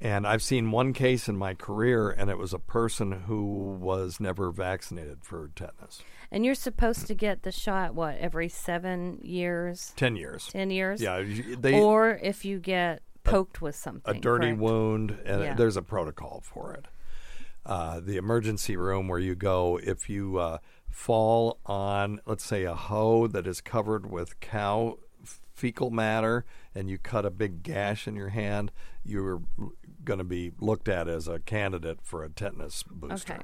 and 0.00 0.26
I've 0.26 0.42
seen 0.42 0.70
one 0.70 0.92
case 0.94 1.28
in 1.28 1.36
my 1.36 1.54
career, 1.54 2.10
and 2.10 2.30
it 2.30 2.38
was 2.38 2.52
a 2.54 2.58
person 2.58 3.12
who 3.26 3.76
was 3.80 4.20
never 4.20 4.50
vaccinated 4.50 5.22
for 5.22 5.50
tetanus. 5.54 6.02
And 6.30 6.44
you're 6.46 6.54
supposed 6.54 7.06
to 7.08 7.14
get 7.14 7.42
the 7.42 7.52
shot 7.52 7.94
what 7.94 8.16
every 8.18 8.48
seven 8.48 9.18
years? 9.22 9.92
Ten 9.96 10.16
years. 10.16 10.48
Ten 10.48 10.70
years. 10.70 11.00
Yeah, 11.02 11.22
they- 11.58 11.78
or 11.78 12.18
if 12.22 12.44
you 12.44 12.58
get 12.58 13.02
poked 13.22 13.60
with 13.60 13.76
something. 13.76 14.16
a 14.16 14.18
dirty 14.18 14.46
correct? 14.48 14.60
wound, 14.60 15.18
and 15.26 15.42
Yeah. 15.42 15.54
there's 15.54 15.76
a 15.76 15.82
protocol 15.82 16.42
for 16.42 16.72
it. 16.72 16.86
Uh, 17.64 18.00
the 18.00 18.16
emergency 18.16 18.76
room 18.76 19.06
where 19.06 19.20
you 19.20 19.36
go 19.36 19.78
if 19.80 20.10
you 20.10 20.38
uh, 20.38 20.58
fall 20.92 21.58
on, 21.66 22.20
let's 22.26 22.44
say, 22.44 22.64
a 22.64 22.74
hoe 22.74 23.26
that 23.26 23.46
is 23.46 23.60
covered 23.60 24.10
with 24.10 24.38
cow 24.40 24.98
fecal 25.54 25.90
matter, 25.90 26.44
and 26.74 26.88
you 26.88 26.98
cut 26.98 27.24
a 27.24 27.30
big 27.30 27.62
gash 27.62 28.08
in 28.08 28.16
your 28.16 28.30
hand, 28.30 28.72
you're 29.04 29.42
going 30.04 30.18
to 30.18 30.24
be 30.24 30.52
looked 30.60 30.88
at 30.88 31.08
as 31.08 31.28
a 31.28 31.38
candidate 31.40 31.98
for 32.02 32.24
a 32.24 32.28
tetanus 32.28 32.82
booster. 32.82 33.34
Okay. 33.34 33.42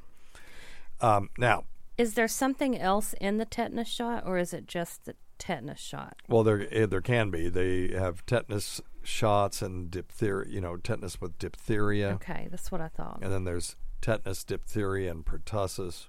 Um, 1.01 1.31
now, 1.39 1.65
Is 1.97 2.15
there 2.15 2.29
something 2.29 2.79
else 2.79 3.15
in 3.21 3.39
the 3.39 3.45
tetanus 3.45 3.89
shot, 3.89 4.25
or 4.27 4.39
is 4.39 4.53
it 4.53 4.67
just 4.67 5.05
the 5.05 5.15
tetanus 5.39 5.81
shot? 5.81 6.17
Well, 6.29 6.43
there 6.43 6.67
eh, 6.71 6.87
there 6.87 7.01
can 7.01 7.31
be. 7.31 7.49
They 7.49 7.89
have 7.97 8.27
tetanus 8.27 8.81
shots 9.05 9.63
and 9.63 9.91
diphtheria. 9.91 10.51
You 10.51 10.61
know, 10.61 10.77
tetanus 10.77 11.21
with 11.21 11.39
diphtheria. 11.39 12.11
Okay, 12.15 12.49
that's 12.51 12.73
what 12.73 12.81
I 12.81 12.89
thought. 12.89 13.21
And 13.23 13.33
then 13.33 13.45
there's 13.45 13.77
tetanus, 14.01 14.43
diphtheria, 14.45 15.11
and 15.11 15.25
pertussis, 15.25 16.09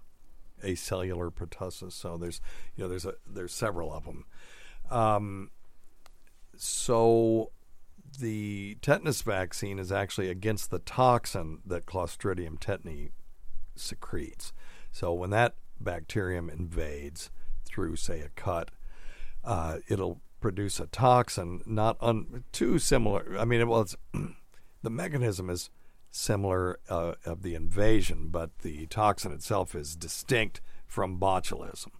acellular 0.63 1.31
pertussis. 1.31 1.93
So 1.93 2.17
there's 2.17 2.41
you 2.75 2.83
know 2.83 2.89
there's 2.89 3.05
a 3.05 3.15
there's 3.27 3.53
several 3.53 3.93
of 3.93 4.05
them. 4.05 4.25
Um, 4.89 5.51
so 6.55 7.51
the 8.19 8.77
tetanus 8.81 9.21
vaccine 9.21 9.79
is 9.79 9.91
actually 9.91 10.29
against 10.29 10.71
the 10.71 10.79
toxin 10.79 11.59
that 11.65 11.85
Clostridium 11.85 12.59
tetani 12.59 13.11
secretes. 13.75 14.51
So 14.91 15.13
when 15.13 15.29
that 15.29 15.55
bacterium 15.79 16.49
invades 16.49 17.29
through, 17.65 17.95
say, 17.97 18.21
a 18.21 18.29
cut, 18.29 18.71
uh, 19.43 19.77
it'll 19.87 20.21
produce 20.41 20.79
a 20.79 20.87
toxin 20.87 21.61
not 21.65 21.97
un- 22.01 22.43
too 22.51 22.79
similar. 22.79 23.35
I 23.37 23.45
mean, 23.45 23.67
well, 23.67 23.81
it's 23.81 23.95
the 24.83 24.89
mechanism 24.89 25.49
is 25.49 25.69
similar 26.11 26.79
uh, 26.89 27.13
of 27.25 27.43
the 27.43 27.55
invasion, 27.55 28.29
but 28.29 28.59
the 28.59 28.85
toxin 28.87 29.31
itself 29.31 29.75
is 29.75 29.95
distinct 29.95 30.61
from 30.85 31.19
botulism. 31.19 31.91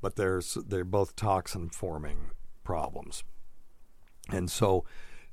But 0.00 0.16
there's 0.16 0.54
they're 0.66 0.84
both 0.84 1.16
toxin 1.16 1.70
forming 1.70 2.30
problems, 2.62 3.24
and 4.30 4.50
so 4.50 4.84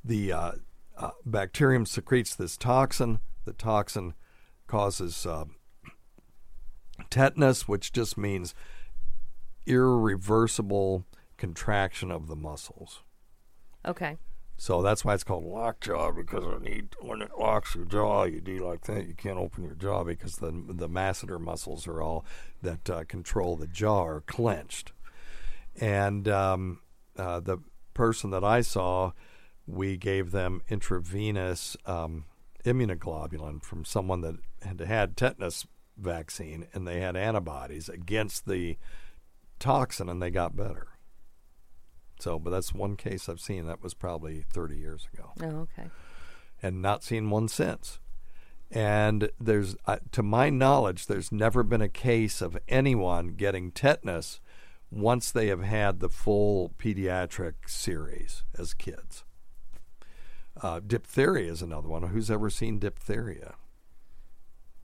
the 0.03 0.31
uh, 0.31 0.51
uh, 0.97 1.11
bacterium 1.25 1.85
secretes 1.85 2.35
this 2.35 2.57
toxin. 2.57 3.19
The 3.45 3.53
toxin 3.53 4.15
causes 4.65 5.25
uh, 5.25 5.45
tetanus, 7.09 7.67
which 7.67 7.91
just 7.91 8.17
means 8.17 8.55
irreversible 9.67 11.05
contraction 11.37 12.11
of 12.11 12.27
the 12.27 12.35
muscles. 12.35 13.03
Okay. 13.85 14.17
So 14.57 14.81
that's 14.81 15.03
why 15.03 15.13
it's 15.13 15.23
called 15.23 15.43
lockjaw 15.43 16.11
because 16.11 16.43
when 17.01 17.21
it 17.21 17.31
locks 17.37 17.75
your 17.75 17.85
jaw, 17.85 18.23
you 18.23 18.39
do 18.39 18.65
like 18.65 18.85
that. 18.85 19.05
You 19.05 19.13
can't 19.13 19.37
open 19.37 19.63
your 19.63 19.75
jaw 19.75 20.03
because 20.03 20.37
the 20.37 20.51
the 20.67 20.87
masseter 20.87 21.39
muscles 21.39 21.87
are 21.87 22.01
all 22.01 22.25
that 22.61 22.89
uh, 22.89 23.03
control 23.03 23.55
the 23.57 23.67
jaw 23.67 24.05
are 24.05 24.21
clenched. 24.21 24.93
And 25.79 26.27
um, 26.29 26.79
uh, 27.17 27.41
the 27.41 27.57
person 27.93 28.29
that 28.29 28.43
I 28.45 28.61
saw, 28.61 29.11
we 29.67 29.97
gave 29.97 30.31
them 30.31 30.61
intravenous 30.69 31.75
um, 31.85 32.25
immunoglobulin 32.63 33.61
from 33.61 33.83
someone 33.83 34.21
that 34.21 34.35
had 34.61 34.79
had 34.79 35.17
tetanus 35.17 35.67
vaccine, 35.97 36.67
and 36.73 36.87
they 36.87 37.01
had 37.01 37.17
antibodies 37.17 37.89
against 37.89 38.47
the 38.47 38.77
toxin, 39.59 40.07
and 40.07 40.21
they 40.21 40.29
got 40.31 40.55
better. 40.55 40.87
So, 42.19 42.39
but 42.39 42.49
that's 42.49 42.73
one 42.73 42.95
case 42.95 43.27
I've 43.27 43.39
seen. 43.39 43.67
That 43.67 43.83
was 43.83 43.93
probably 43.93 44.45
30 44.53 44.77
years 44.77 45.07
ago. 45.13 45.31
Oh, 45.41 45.67
okay. 45.77 45.89
And 46.61 46.81
not 46.81 47.03
seen 47.03 47.29
one 47.29 47.47
since. 47.47 47.99
And 48.71 49.29
there's, 49.39 49.75
uh, 49.85 49.97
to 50.11 50.23
my 50.23 50.49
knowledge, 50.49 51.05
there's 51.05 51.31
never 51.31 51.61
been 51.61 51.81
a 51.81 51.89
case 51.89 52.41
of 52.41 52.57
anyone 52.67 53.29
getting 53.29 53.71
tetanus 53.71 54.39
once 54.89 55.31
they 55.31 55.47
have 55.47 55.63
had 55.63 55.99
the 55.99 56.09
full 56.09 56.71
pediatric 56.79 57.53
series 57.67 58.43
as 58.57 58.73
kids. 58.73 59.23
Uh, 60.61 60.79
diphtheria 60.85 61.51
is 61.51 61.61
another 61.61 61.89
one. 61.89 62.03
Who's 62.03 62.31
ever 62.31 62.49
seen 62.49 62.79
diphtheria? 62.79 63.55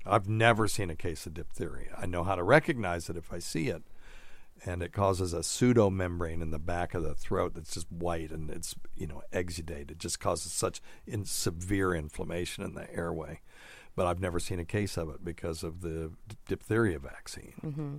I've 0.06 0.28
never 0.28 0.68
seen 0.68 0.90
a 0.90 0.96
case 0.96 1.26
of 1.26 1.34
diphtheria. 1.34 1.96
I 1.98 2.06
know 2.06 2.24
how 2.24 2.36
to 2.36 2.44
recognize 2.44 3.10
it 3.10 3.18
if 3.18 3.32
I 3.32 3.40
see 3.40 3.70
it, 3.70 3.84
and 4.65 4.84
it 4.84 4.94
causes 4.94 5.34
a 5.34 5.39
pseudomembrane 5.39 6.41
in 6.41 6.51
the 6.51 6.60
back 6.60 6.94
of 6.94 7.03
the 7.03 7.15
throat 7.15 7.53
that's 7.56 7.74
just 7.74 7.91
white 7.91 8.32
and 8.32 8.50
it's 8.50 8.75
you 8.96 9.08
know 9.08 9.24
exudate. 9.34 9.91
It 9.91 9.98
just 9.98 10.20
causes 10.20 10.51
such 10.51 10.82
in 11.08 11.25
severe 11.25 11.94
inflammation 11.94 12.63
in 12.63 12.75
the 12.75 12.94
airway. 12.94 13.41
But 13.96 14.08
I've 14.08 14.22
never 14.22 14.39
seen 14.39 14.60
a 14.60 14.65
case 14.65 14.96
of 14.98 15.10
it 15.10 15.25
because 15.25 15.63
of 15.63 15.82
the 15.82 16.12
diphtheria 16.48 16.98
vaccine. 17.00 17.53
Mm-hmm. 17.63 17.98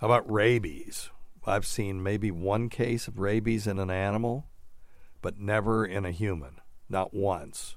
How 0.00 0.06
about 0.06 0.30
rabies? 0.30 1.10
I've 1.44 1.66
seen 1.66 2.02
maybe 2.02 2.30
one 2.30 2.68
case 2.68 3.08
of 3.08 3.18
rabies 3.18 3.66
in 3.66 3.78
an 3.78 3.90
animal, 3.90 4.46
but 5.22 5.38
never 5.38 5.84
in 5.84 6.04
a 6.04 6.10
human. 6.10 6.60
Not 6.88 7.14
once. 7.14 7.76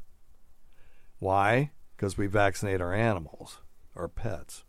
Why? 1.19 1.71
Because 1.95 2.17
we 2.17 2.27
vaccinate 2.27 2.81
our 2.81 2.93
animals, 2.93 3.59
our 3.95 4.07
pets. 4.07 4.63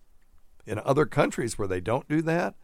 In 0.67 0.79
other 0.79 1.07
countries 1.07 1.59
where 1.59 1.69
they 1.69 1.81
don't 1.81 2.09
do 2.09 2.23
that, 2.23 2.55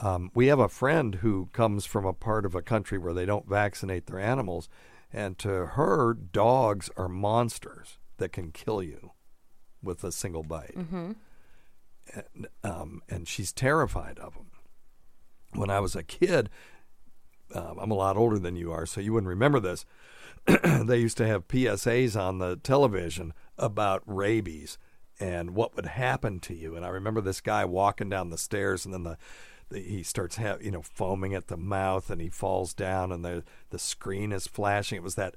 um, 0.00 0.30
we 0.34 0.48
have 0.48 0.58
a 0.58 0.68
friend 0.68 1.16
who 1.16 1.48
comes 1.52 1.86
from 1.86 2.04
a 2.04 2.12
part 2.12 2.44
of 2.44 2.54
a 2.54 2.62
country 2.62 2.98
where 2.98 3.14
they 3.14 3.24
don't 3.24 3.48
vaccinate 3.48 4.06
their 4.06 4.20
animals, 4.20 4.68
and 5.12 5.38
to 5.38 5.66
her, 5.66 6.12
dogs 6.14 6.90
are 6.96 7.08
monsters 7.08 7.98
that 8.18 8.32
can 8.32 8.50
kill 8.50 8.82
you 8.82 9.12
with 9.82 10.04
a 10.04 10.12
single 10.12 10.42
bite. 10.42 10.74
Mm-hmm. 10.76 11.12
And, 12.14 12.46
um, 12.62 13.02
and 13.08 13.26
she's 13.26 13.52
terrified 13.52 14.18
of 14.18 14.34
them. 14.34 14.50
When 15.54 15.70
I 15.70 15.80
was 15.80 15.96
a 15.96 16.02
kid, 16.02 16.50
um, 17.54 17.78
I'm 17.80 17.90
a 17.90 17.94
lot 17.94 18.16
older 18.16 18.38
than 18.38 18.56
you 18.56 18.72
are, 18.72 18.84
so 18.84 19.00
you 19.00 19.12
wouldn't 19.12 19.28
remember 19.28 19.60
this. 19.60 19.86
they 20.62 20.98
used 20.98 21.16
to 21.16 21.26
have 21.26 21.48
PSAs 21.48 22.20
on 22.20 22.38
the 22.38 22.56
television 22.56 23.32
about 23.56 24.02
rabies 24.04 24.78
and 25.18 25.52
what 25.52 25.74
would 25.74 25.86
happen 25.86 26.40
to 26.40 26.54
you. 26.54 26.76
And 26.76 26.84
I 26.84 26.88
remember 26.88 27.20
this 27.20 27.40
guy 27.40 27.64
walking 27.64 28.10
down 28.10 28.28
the 28.28 28.38
stairs, 28.38 28.84
and 28.84 28.92
then 28.92 29.02
the 29.02 29.16
the, 29.16 29.16
he 29.74 30.02
starts 30.02 30.36
ha- 30.36 30.58
you 30.60 30.70
know 30.70 30.82
foaming 30.82 31.34
at 31.34 31.48
the 31.48 31.56
mouth 31.56 32.10
and 32.10 32.20
he 32.20 32.28
falls 32.28 32.72
down 32.74 33.10
and 33.12 33.24
the 33.24 33.42
the 33.70 33.78
screen 33.78 34.32
is 34.32 34.46
flashing. 34.46 34.96
It 34.96 35.02
was 35.02 35.16
that 35.16 35.34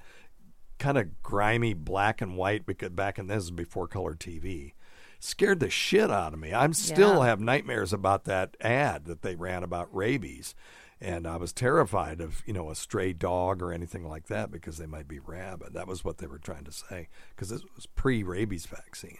kind 0.77 0.97
of 0.97 1.21
grimy 1.23 1.73
black 1.73 2.21
and 2.21 2.37
white 2.37 2.65
because 2.65 2.89
back 2.89 3.19
in 3.19 3.27
this 3.27 3.45
is 3.45 3.51
before 3.51 3.87
color 3.87 4.15
TV 4.15 4.73
scared 5.19 5.59
the 5.59 5.69
shit 5.69 6.09
out 6.09 6.33
of 6.33 6.39
me. 6.39 6.53
I'm 6.53 6.73
still 6.73 7.17
Yeah. 7.19 7.25
have 7.25 7.41
nightmares 7.41 7.91
about 7.91 8.23
that 8.25 8.55
ad 8.61 9.05
that 9.05 9.21
they 9.21 9.35
ran 9.35 9.63
about 9.63 9.93
rabies. 9.93 10.55
And 11.01 11.25
I 11.25 11.37
was 11.37 11.51
terrified 11.53 12.19
of 12.21 12.41
you 12.45 12.53
know 12.53 12.69
a 12.69 12.75
stray 12.75 13.13
dog 13.13 13.61
or 13.61 13.71
anything 13.73 14.05
like 14.07 14.27
that 14.27 14.51
because 14.51 14.77
they 14.77 14.85
might 14.85 15.07
be 15.07 15.19
rabid. 15.19 15.73
That 15.73 15.87
was 15.87 16.03
what 16.03 16.17
they 16.19 16.27
were 16.27 16.37
trying 16.39 16.65
to 16.65 16.71
say 16.71 17.07
because 17.35 17.49
this 17.49 17.63
was 17.75 17.85
pre-rabies 17.85 18.65
vaccine. 18.65 19.19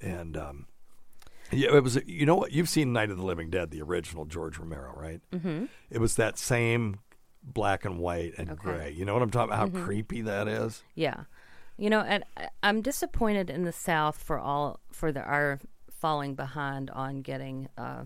And 0.00 0.36
um 0.36 0.66
yeah, 1.52 1.74
it 1.74 1.82
was. 1.82 1.98
You 2.06 2.26
know 2.26 2.34
what? 2.36 2.52
You've 2.52 2.68
seen 2.68 2.92
Night 2.92 3.10
of 3.10 3.16
the 3.16 3.24
Living 3.24 3.50
Dead, 3.50 3.70
the 3.70 3.82
original 3.82 4.24
George 4.24 4.58
Romero, 4.58 4.92
right? 4.96 5.20
Mhm. 5.32 5.68
It 5.90 5.98
was 5.98 6.16
that 6.16 6.38
same 6.38 7.00
black 7.42 7.84
and 7.84 7.98
white 7.98 8.34
and 8.38 8.50
Okay. 8.50 8.58
gray. 8.62 8.90
You 8.90 9.04
know 9.04 9.12
what 9.14 9.22
I'm 9.22 9.30
talking 9.30 9.52
about? 9.52 9.58
How 9.72 9.78
Mhm. 9.78 9.84
creepy 9.84 10.20
that 10.22 10.48
is. 10.48 10.82
Yeah, 10.94 11.24
you 11.76 11.88
know, 11.90 12.00
and 12.00 12.24
I'm 12.62 12.82
disappointed 12.82 13.50
in 13.50 13.64
the 13.64 13.72
South 13.72 14.16
for 14.22 14.38
all 14.38 14.80
for 14.92 15.12
the 15.12 15.22
our 15.22 15.60
falling 15.90 16.34
behind 16.34 16.90
on 16.90 17.22
getting 17.22 17.68
uh, 17.78 18.04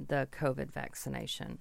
the 0.00 0.28
COVID 0.32 0.70
vaccination. 0.70 1.58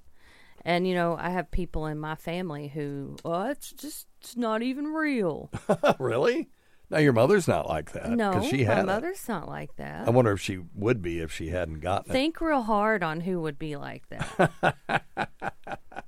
And 0.63 0.87
you 0.87 0.93
know, 0.95 1.15
I 1.19 1.29
have 1.29 1.49
people 1.51 1.85
in 1.85 1.97
my 1.99 2.15
family 2.15 2.67
who, 2.69 3.17
oh, 3.25 3.49
it's 3.49 3.71
just 3.71 4.07
it's 4.21 4.35
not 4.35 4.61
even 4.61 4.87
real. 4.87 5.49
really? 5.99 6.49
Now 6.89 6.99
your 6.99 7.11
mother's 7.13 7.47
not 7.47 7.67
like 7.67 7.91
that. 7.91 8.09
no, 8.09 8.31
'cause 8.33 8.47
she 8.47 8.63
my 8.65 8.73
had 8.73 8.83
it. 8.83 8.87
mother's 8.87 9.27
not 9.27 9.47
like 9.49 9.75
that. 9.75 10.07
I 10.07 10.09
wonder 10.11 10.31
if 10.31 10.39
she 10.39 10.59
would 10.73 11.01
be 11.01 11.19
if 11.19 11.31
she 11.33 11.49
hadn't 11.49 11.81
gotten 11.81 12.09
it. 12.11 12.13
Think 12.13 12.39
real 12.39 12.61
hard 12.63 13.03
on 13.03 13.21
who 13.21 13.41
would 13.41 13.59
be 13.59 13.75
like 13.75 14.03
that. 14.09 15.03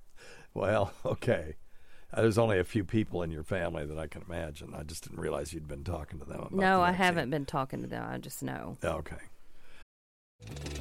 Well, 0.53 0.91
okay. 1.05 1.55
Uh, 2.11 2.21
There's 2.23 2.39
only 2.39 2.57
a 2.59 2.63
few 2.63 2.83
people 2.83 3.21
in 3.21 3.29
your 3.31 3.43
family 3.43 3.85
that 3.85 3.99
I 3.99 4.07
can 4.07 4.23
imagine. 4.27 4.73
I 4.75 4.81
just 4.83 5.03
didn't 5.03 5.19
realize 5.19 5.53
you'd 5.53 5.67
been 5.67 5.83
talking 5.83 6.17
to 6.19 6.25
them. 6.25 6.39
About 6.39 6.51
no, 6.53 6.77
the 6.77 6.83
I 6.85 6.91
haven't 6.91 7.29
been 7.29 7.45
talking 7.45 7.81
to 7.83 7.87
them. 7.87 8.03
I 8.09 8.17
just 8.17 8.41
know. 8.41 8.77
Okay. 8.83 9.15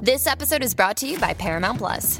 This 0.01 0.25
episode 0.25 0.63
is 0.63 0.73
brought 0.73 0.97
to 0.97 1.07
you 1.07 1.19
by 1.19 1.33
Paramount 1.35 1.77
Plus. 1.77 2.19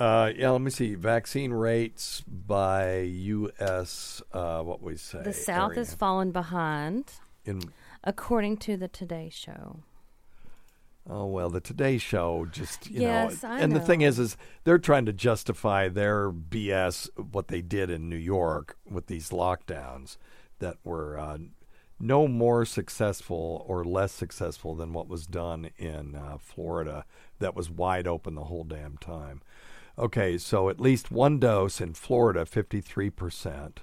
Uh, 0.00 0.32
yeah, 0.34 0.48
let 0.48 0.62
me 0.62 0.70
see. 0.70 0.94
Vaccine 0.94 1.52
rates 1.52 2.22
by 2.22 3.00
U.S. 3.00 4.22
Uh, 4.32 4.62
what 4.62 4.82
we 4.82 4.96
say. 4.96 5.22
The 5.22 5.34
South 5.34 5.72
area. 5.72 5.80
has 5.80 5.94
fallen 5.94 6.32
behind, 6.32 7.12
in 7.44 7.60
according 8.02 8.56
to 8.58 8.78
the 8.78 8.88
Today 8.88 9.28
Show. 9.30 9.80
Oh 11.08 11.26
well, 11.26 11.50
the 11.50 11.60
Today 11.60 11.98
Show 11.98 12.46
just 12.50 12.88
you 12.88 13.02
Yes, 13.02 13.42
know, 13.42 13.50
I 13.50 13.60
and 13.60 13.72
the 13.72 13.80
thing 13.80 14.00
is, 14.00 14.18
is 14.18 14.38
they're 14.64 14.78
trying 14.78 15.04
to 15.04 15.12
justify 15.12 15.88
their 15.88 16.30
BS 16.30 17.10
what 17.32 17.48
they 17.48 17.60
did 17.60 17.90
in 17.90 18.08
New 18.08 18.16
York 18.16 18.78
with 18.90 19.06
these 19.06 19.28
lockdowns 19.28 20.16
that 20.60 20.76
were 20.82 21.18
uh, 21.18 21.36
no 21.98 22.26
more 22.26 22.64
successful 22.64 23.64
or 23.68 23.84
less 23.84 24.12
successful 24.12 24.74
than 24.74 24.94
what 24.94 25.08
was 25.08 25.26
done 25.26 25.70
in 25.76 26.14
uh, 26.14 26.38
Florida. 26.38 27.04
That 27.38 27.54
was 27.54 27.68
wide 27.68 28.06
open 28.06 28.34
the 28.34 28.44
whole 28.44 28.64
damn 28.64 28.96
time. 28.96 29.42
Okay, 30.00 30.38
so 30.38 30.70
at 30.70 30.80
least 30.80 31.10
one 31.10 31.38
dose 31.38 31.80
in 31.80 31.92
Florida, 31.94 32.46
fifty-three 32.46 33.10
percent. 33.10 33.80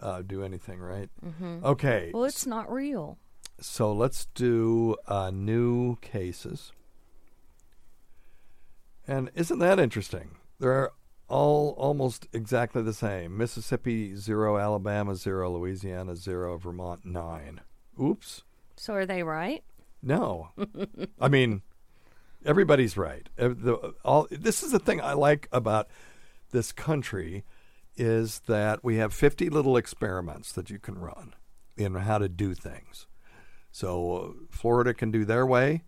uh, 0.00 0.22
do 0.22 0.42
anything, 0.42 0.78
right? 0.78 1.08
Mhm. 1.24 1.64
Okay. 1.64 2.10
Well, 2.12 2.24
it's 2.24 2.46
not 2.46 2.70
real. 2.70 3.18
So 3.60 3.92
let's 3.92 4.26
do 4.34 4.96
uh, 5.06 5.30
new 5.30 5.96
cases. 5.96 6.72
And 9.06 9.30
isn't 9.34 9.58
that 9.58 9.80
interesting? 9.80 10.36
They're 10.60 10.90
all 11.28 11.74
almost 11.78 12.26
exactly 12.32 12.82
the 12.82 12.92
same. 12.92 13.36
Mississippi 13.36 14.14
zero, 14.14 14.58
Alabama 14.58 15.14
zero, 15.14 15.50
Louisiana 15.50 16.14
zero, 16.14 16.56
Vermont 16.56 17.04
nine. 17.04 17.60
Oops. 18.00 18.42
So 18.76 18.94
are 18.94 19.06
they 19.06 19.22
right? 19.22 19.64
No. 20.02 20.50
I 21.20 21.28
mean, 21.28 21.62
everybody's 22.44 22.96
right. 22.96 23.28
The- 23.36 23.94
all, 24.04 24.28
this 24.30 24.62
is 24.62 24.72
the 24.72 24.78
thing 24.78 25.00
I 25.00 25.14
like 25.14 25.48
about 25.52 25.88
this 26.50 26.70
country 26.72 27.44
is 27.96 28.40
that 28.46 28.84
we 28.84 28.96
have 28.96 29.12
50 29.12 29.50
little 29.50 29.76
experiments 29.76 30.52
that 30.52 30.70
you 30.70 30.78
can 30.78 30.98
run 30.98 31.34
in 31.76 31.94
how 31.94 32.18
to 32.18 32.28
do 32.28 32.54
things. 32.54 33.06
So 33.78 34.34
Florida 34.50 34.92
can 34.92 35.12
do 35.12 35.24
their 35.24 35.46
way, 35.46 35.84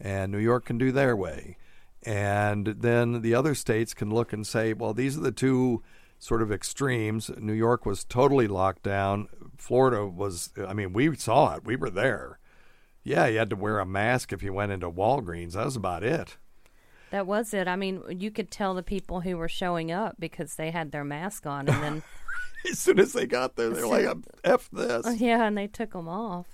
and 0.00 0.32
New 0.32 0.38
York 0.38 0.64
can 0.64 0.78
do 0.78 0.90
their 0.90 1.14
way. 1.14 1.58
And 2.02 2.68
then 2.68 3.20
the 3.20 3.34
other 3.34 3.54
states 3.54 3.92
can 3.92 4.08
look 4.08 4.32
and 4.32 4.46
say, 4.46 4.72
well, 4.72 4.94
these 4.94 5.18
are 5.18 5.20
the 5.20 5.30
two 5.30 5.82
sort 6.18 6.40
of 6.40 6.50
extremes. 6.50 7.30
New 7.36 7.52
York 7.52 7.84
was 7.84 8.02
totally 8.02 8.48
locked 8.48 8.82
down. 8.82 9.28
Florida 9.58 10.06
was, 10.06 10.54
I 10.66 10.72
mean, 10.72 10.94
we 10.94 11.14
saw 11.16 11.56
it. 11.56 11.66
We 11.66 11.76
were 11.76 11.90
there. 11.90 12.38
Yeah, 13.04 13.26
you 13.26 13.36
had 13.36 13.50
to 13.50 13.56
wear 13.56 13.78
a 13.78 13.84
mask 13.84 14.32
if 14.32 14.42
you 14.42 14.54
went 14.54 14.72
into 14.72 14.90
Walgreens. 14.90 15.52
That 15.52 15.66
was 15.66 15.76
about 15.76 16.02
it. 16.02 16.38
That 17.10 17.26
was 17.26 17.52
it. 17.52 17.68
I 17.68 17.76
mean, 17.76 18.02
you 18.08 18.30
could 18.30 18.50
tell 18.50 18.72
the 18.72 18.82
people 18.82 19.20
who 19.20 19.36
were 19.36 19.50
showing 19.50 19.92
up 19.92 20.16
because 20.18 20.54
they 20.54 20.70
had 20.70 20.92
their 20.92 21.04
mask 21.04 21.44
on, 21.44 21.68
and 21.68 21.82
then 21.82 22.02
As 22.70 22.78
soon 22.78 22.98
as 22.98 23.12
they 23.12 23.26
got 23.26 23.56
there, 23.56 23.70
they're 23.70 23.86
like, 23.86 24.08
F 24.44 24.68
this. 24.72 25.20
Yeah, 25.20 25.44
and 25.44 25.56
they 25.56 25.66
took 25.66 25.92
them 25.92 26.08
off. 26.08 26.46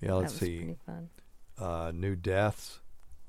Yeah, 0.00 0.14
let's 0.14 0.34
see. 0.34 0.76
Uh, 1.58 1.92
new 1.94 2.16
deaths. 2.16 2.80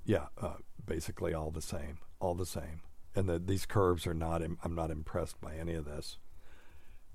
Yeah, 0.05 0.27
uh, 0.41 0.55
basically 0.85 1.33
all 1.33 1.51
the 1.51 1.61
same. 1.61 1.99
All 2.19 2.35
the 2.35 2.45
same. 2.45 2.81
And 3.15 3.27
the, 3.27 3.39
these 3.39 3.65
curves 3.65 4.05
are 4.05 4.13
not, 4.13 4.41
im- 4.41 4.57
I'm 4.63 4.75
not 4.75 4.91
impressed 4.91 5.39
by 5.41 5.55
any 5.55 5.73
of 5.73 5.85
this. 5.85 6.17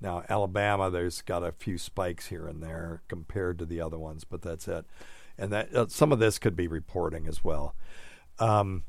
Now, 0.01 0.25
Alabama, 0.29 0.91
there's 0.91 1.23
got 1.23 1.45
a 1.45 1.53
few 1.53 1.79
spikes 1.79 2.27
here 2.27 2.49
and 2.49 2.63
there 2.63 3.03
compared 3.09 3.59
to 3.61 3.65
the 3.67 3.81
other 3.81 3.99
ones, 3.99 4.25
but 4.25 4.43
that's 4.43 4.67
it. 4.67 4.85
And 5.39 5.53
that 5.53 5.75
uh, 5.75 5.87
some 5.89 6.11
of 6.13 6.19
this 6.19 6.39
could 6.39 6.57
be 6.57 6.67
reporting 6.67 7.29
as 7.29 7.45
well. 7.45 7.77
Um, 8.39 8.83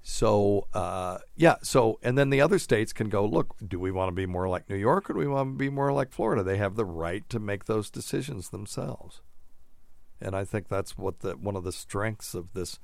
so 0.00 0.66
uh, 0.72 1.18
yeah, 1.36 1.56
so 1.62 1.98
and 2.02 2.16
then 2.16 2.30
the 2.30 2.40
other 2.40 2.58
states 2.58 2.94
can 2.94 3.10
go 3.10 3.26
look. 3.26 3.56
Do 3.66 3.78
we 3.78 3.90
want 3.90 4.08
to 4.08 4.14
be 4.14 4.24
more 4.26 4.48
like 4.48 4.70
New 4.70 4.76
York, 4.76 5.10
or 5.10 5.12
do 5.12 5.18
we 5.18 5.26
want 5.26 5.52
to 5.54 5.58
be 5.58 5.68
more 5.68 5.92
like 5.92 6.12
Florida? 6.12 6.42
They 6.42 6.56
have 6.56 6.76
the 6.76 6.84
right 6.86 7.28
to 7.28 7.38
make 7.38 7.66
those 7.66 7.90
decisions 7.90 8.48
themselves, 8.48 9.20
and 10.20 10.34
I 10.36 10.44
think 10.44 10.68
that's 10.68 10.96
what 10.98 11.20
the 11.20 11.32
one 11.36 11.56
of 11.56 11.64
the 11.64 11.72
strengths 11.72 12.34
of 12.34 12.52
this 12.54 12.78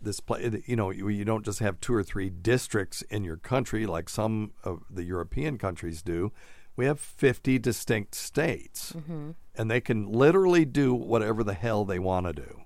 this 0.00 0.20
play. 0.20 0.62
You 0.66 0.76
know, 0.76 0.90
you, 0.90 1.08
you 1.08 1.24
don't 1.24 1.44
just 1.44 1.60
have 1.60 1.80
two 1.80 1.94
or 1.94 2.02
three 2.02 2.28
districts 2.30 3.02
in 3.02 3.24
your 3.24 3.36
country 3.36 3.86
like 3.86 4.08
some 4.08 4.52
of 4.62 4.82
the 4.90 5.04
European 5.04 5.58
countries 5.58 6.02
do. 6.02 6.32
We 6.76 6.86
have 6.86 6.98
fifty 7.00 7.58
distinct 7.58 8.14
states, 8.14 8.92
Mhm. 8.92 9.34
and 9.54 9.70
they 9.70 9.80
can 9.80 10.06
literally 10.10 10.64
do 10.64 10.92
whatever 10.94 11.44
the 11.44 11.54
hell 11.54 11.84
they 11.84 11.98
want 11.98 12.26
to 12.26 12.32
do 12.32 12.62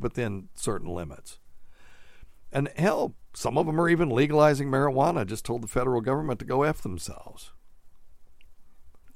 within 0.00 0.48
certain 0.54 0.88
limits. 0.88 1.38
And 2.52 2.68
hell, 2.76 3.14
some 3.34 3.58
of 3.58 3.66
them 3.66 3.80
are 3.80 3.88
even 3.88 4.08
legalizing 4.10 4.68
marijuana. 4.68 5.26
Just 5.26 5.44
told 5.44 5.62
the 5.62 5.68
federal 5.68 6.00
government 6.00 6.38
to 6.40 6.44
go 6.44 6.62
f 6.62 6.80
themselves. 6.80 7.52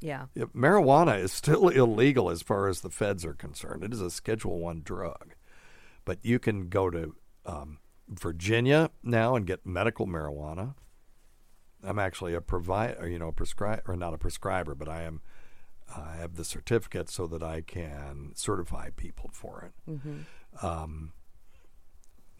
Yeah. 0.05 0.27
Marijuana 0.37 1.19
is 1.19 1.33
still 1.33 1.69
illegal 1.83 2.29
as 2.29 2.43
far 2.43 2.69
as 2.69 2.83
the 2.83 2.91
feds 2.91 3.25
are 3.25 3.33
concerned. 3.33 3.83
It 3.83 3.93
is 3.95 4.03
a 4.03 4.11
Schedule 4.11 4.59
One 4.59 4.83
drug, 4.85 5.35
but 6.05 6.19
you 6.23 6.39
can 6.39 6.69
go 6.69 6.91
to 6.91 7.17
um, 7.47 7.79
Virginia 8.09 8.91
now 9.03 9.35
and 9.35 9.47
get 9.47 9.65
medical 9.65 10.07
marijuana. 10.07 10.75
I'm 11.83 11.99
actually 11.99 12.35
a 12.35 12.43
provider, 12.43 13.09
you 13.09 13.19
know, 13.19 13.29
a 13.29 13.33
prescriber, 13.33 13.83
or 13.87 13.97
not 13.97 14.13
a 14.13 14.19
prescriber, 14.19 14.75
but 14.75 14.89
I 14.89 15.03
am. 15.03 15.23
I 15.95 16.17
have 16.17 16.37
the 16.37 16.45
certificate 16.45 17.09
so 17.09 17.27
that 17.27 17.43
I 17.43 17.61
can 17.63 18.33
certify 18.35 18.91
people 18.97 19.31
for 19.33 19.71
it. 19.71 19.91
Mhm. 19.91 20.25
Um, 20.63 21.13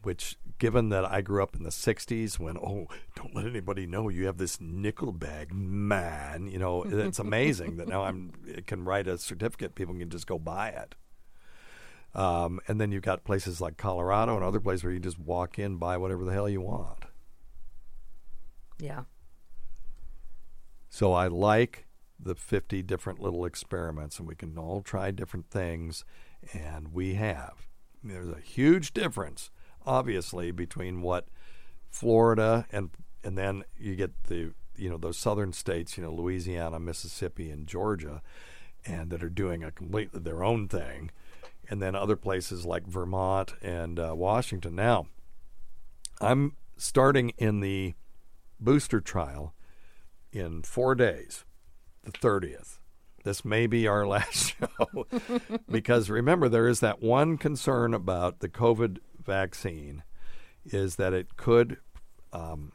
which, 0.05 0.37
given 0.59 0.89
that 0.91 1.05
I 1.05 1.21
grew 1.21 1.43
up 1.43 1.57
in 1.57 1.63
the 1.63 1.71
'60s, 1.71 2.39
when 2.39 2.57
oh, 2.57 2.87
don't 3.17 3.35
let 3.35 3.47
anybody 3.47 3.87
know 3.87 4.09
you 4.09 4.27
have 4.27 4.39
this 4.39 4.61
nickel 4.61 5.13
bag, 5.13 5.53
man, 5.53 6.47
you 6.47 6.59
know, 6.59 6.83
it's 6.83 7.19
amazing 7.19 7.77
that 7.77 7.89
now 7.89 8.05
I'm 8.05 8.33
it 8.47 8.67
can 8.67 8.85
write 8.85 9.09
a 9.09 9.19
certificate. 9.19 9.75
People 9.75 9.95
can 9.95 10.11
just 10.11 10.27
go 10.27 10.39
buy 10.39 10.69
it. 10.69 10.95
Um, 12.15 12.61
and 12.69 12.81
then 12.81 12.93
you've 12.93 13.03
got 13.03 13.25
places 13.25 13.61
like 13.61 13.77
Colorado 13.77 14.37
and 14.37 14.45
other 14.45 14.61
places 14.61 14.85
where 14.85 14.93
you 14.93 15.01
just 15.01 15.19
walk 15.19 15.59
in, 15.59 15.77
buy 15.77 15.97
whatever 15.97 16.25
the 16.25 16.33
hell 16.33 16.49
you 16.49 16.61
want. 16.61 17.07
Yeah. 18.79 19.05
So 20.89 21.13
I 21.13 21.27
like 21.27 21.87
the 22.21 22.37
50 22.37 22.83
different 22.83 23.21
little 23.21 23.45
experiments, 23.45 24.19
and 24.19 24.29
we 24.29 24.37
can 24.37 24.57
all 24.57 24.81
try 24.81 25.11
different 25.11 25.51
things, 25.51 26.05
and 26.53 26.93
we 26.93 27.15
have. 27.15 27.67
There's 28.03 28.29
a 28.29 28.41
huge 28.41 28.93
difference, 28.93 29.51
obviously, 29.87 30.51
between 30.51 31.03
what 31.03 31.27
Florida 31.91 32.67
and 32.73 32.91
and 33.23 33.39
then 33.39 33.65
you 33.79 33.97
get 33.97 34.25
the 34.25 34.53
you 34.77 34.91
know 34.91 34.99
those 34.99 35.19
southern 35.19 35.53
states, 35.53 35.97
you 35.97 36.05
know 36.05 36.13
Louisiana, 36.13 36.79
Mississippi, 36.79 37.51
and 37.51 37.67
Georgia, 37.67 38.23
and 38.85 39.11
that 39.11 39.23
are 39.23 39.31
doing 39.31 39.63
a 39.63 39.71
completely 39.71 40.21
their 40.21 40.43
own 40.45 40.69
thing, 40.69 41.11
and 41.69 41.81
then 41.81 41.95
other 41.95 42.17
places 42.17 42.67
like 42.67 42.87
Vermont 42.87 43.55
and 43.63 43.99
uh, 43.99 44.15
Washington. 44.15 44.75
Now, 44.75 45.07
I'm 46.21 46.57
starting 46.77 47.31
in 47.39 47.61
the 47.61 47.95
booster 48.61 49.01
trial 49.01 49.55
in 50.33 50.63
four 50.63 50.95
days, 50.95 51.45
the 52.03 52.13
30th. 52.13 52.79
This 53.25 53.45
may 53.45 53.67
be 53.67 53.87
our 53.87 54.07
last 54.07 54.55
show 54.59 55.07
because 55.71 56.11
remember, 56.11 56.49
there 56.49 56.69
is 56.69 56.81
that 56.81 57.01
one 57.01 57.39
concern 57.39 57.95
about 57.95 58.41
the 58.41 58.49
COVID 58.49 58.99
vaccine 59.25 60.03
is 60.65 60.97
that 60.97 61.13
it 61.13 61.37
could 61.37 61.79
um, 62.33 62.73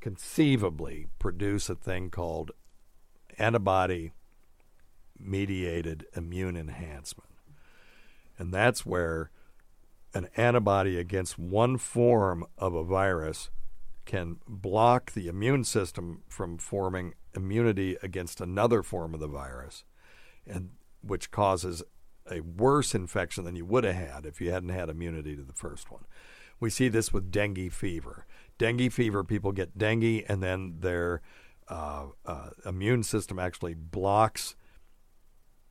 conceivably 0.00 1.06
produce 1.18 1.68
a 1.70 1.74
thing 1.74 2.10
called 2.10 2.52
antibody 3.38 4.12
mediated 5.18 6.06
immune 6.16 6.56
enhancement. 6.56 7.30
And 8.38 8.52
that's 8.52 8.84
where 8.84 9.30
an 10.14 10.28
antibody 10.36 10.98
against 10.98 11.38
one 11.38 11.78
form 11.78 12.44
of 12.58 12.74
a 12.74 12.84
virus 12.84 13.50
can 14.04 14.38
block 14.48 15.12
the 15.12 15.28
immune 15.28 15.64
system 15.64 16.22
from 16.28 16.58
forming 16.58 17.14
immunity 17.34 17.96
against 18.02 18.40
another 18.40 18.82
form 18.82 19.14
of 19.14 19.20
the 19.20 19.28
virus, 19.28 19.84
and 20.46 20.70
which 21.02 21.30
causes 21.30 21.82
a 22.30 22.40
worse 22.40 22.94
infection 22.94 23.44
than 23.44 23.56
you 23.56 23.64
would 23.64 23.84
have 23.84 23.94
had 23.94 24.26
if 24.26 24.40
you 24.40 24.50
hadn't 24.50 24.70
had 24.70 24.88
immunity 24.88 25.36
to 25.36 25.42
the 25.42 25.52
first 25.52 25.90
one. 25.90 26.04
We 26.60 26.70
see 26.70 26.88
this 26.88 27.12
with 27.12 27.30
dengue 27.30 27.72
fever. 27.72 28.26
Dengue 28.58 28.92
fever, 28.92 29.24
people 29.24 29.52
get 29.52 29.76
dengue, 29.76 30.24
and 30.28 30.42
then 30.42 30.76
their 30.80 31.20
uh, 31.68 32.06
uh, 32.24 32.50
immune 32.64 33.02
system 33.02 33.38
actually 33.38 33.74
blocks 33.74 34.54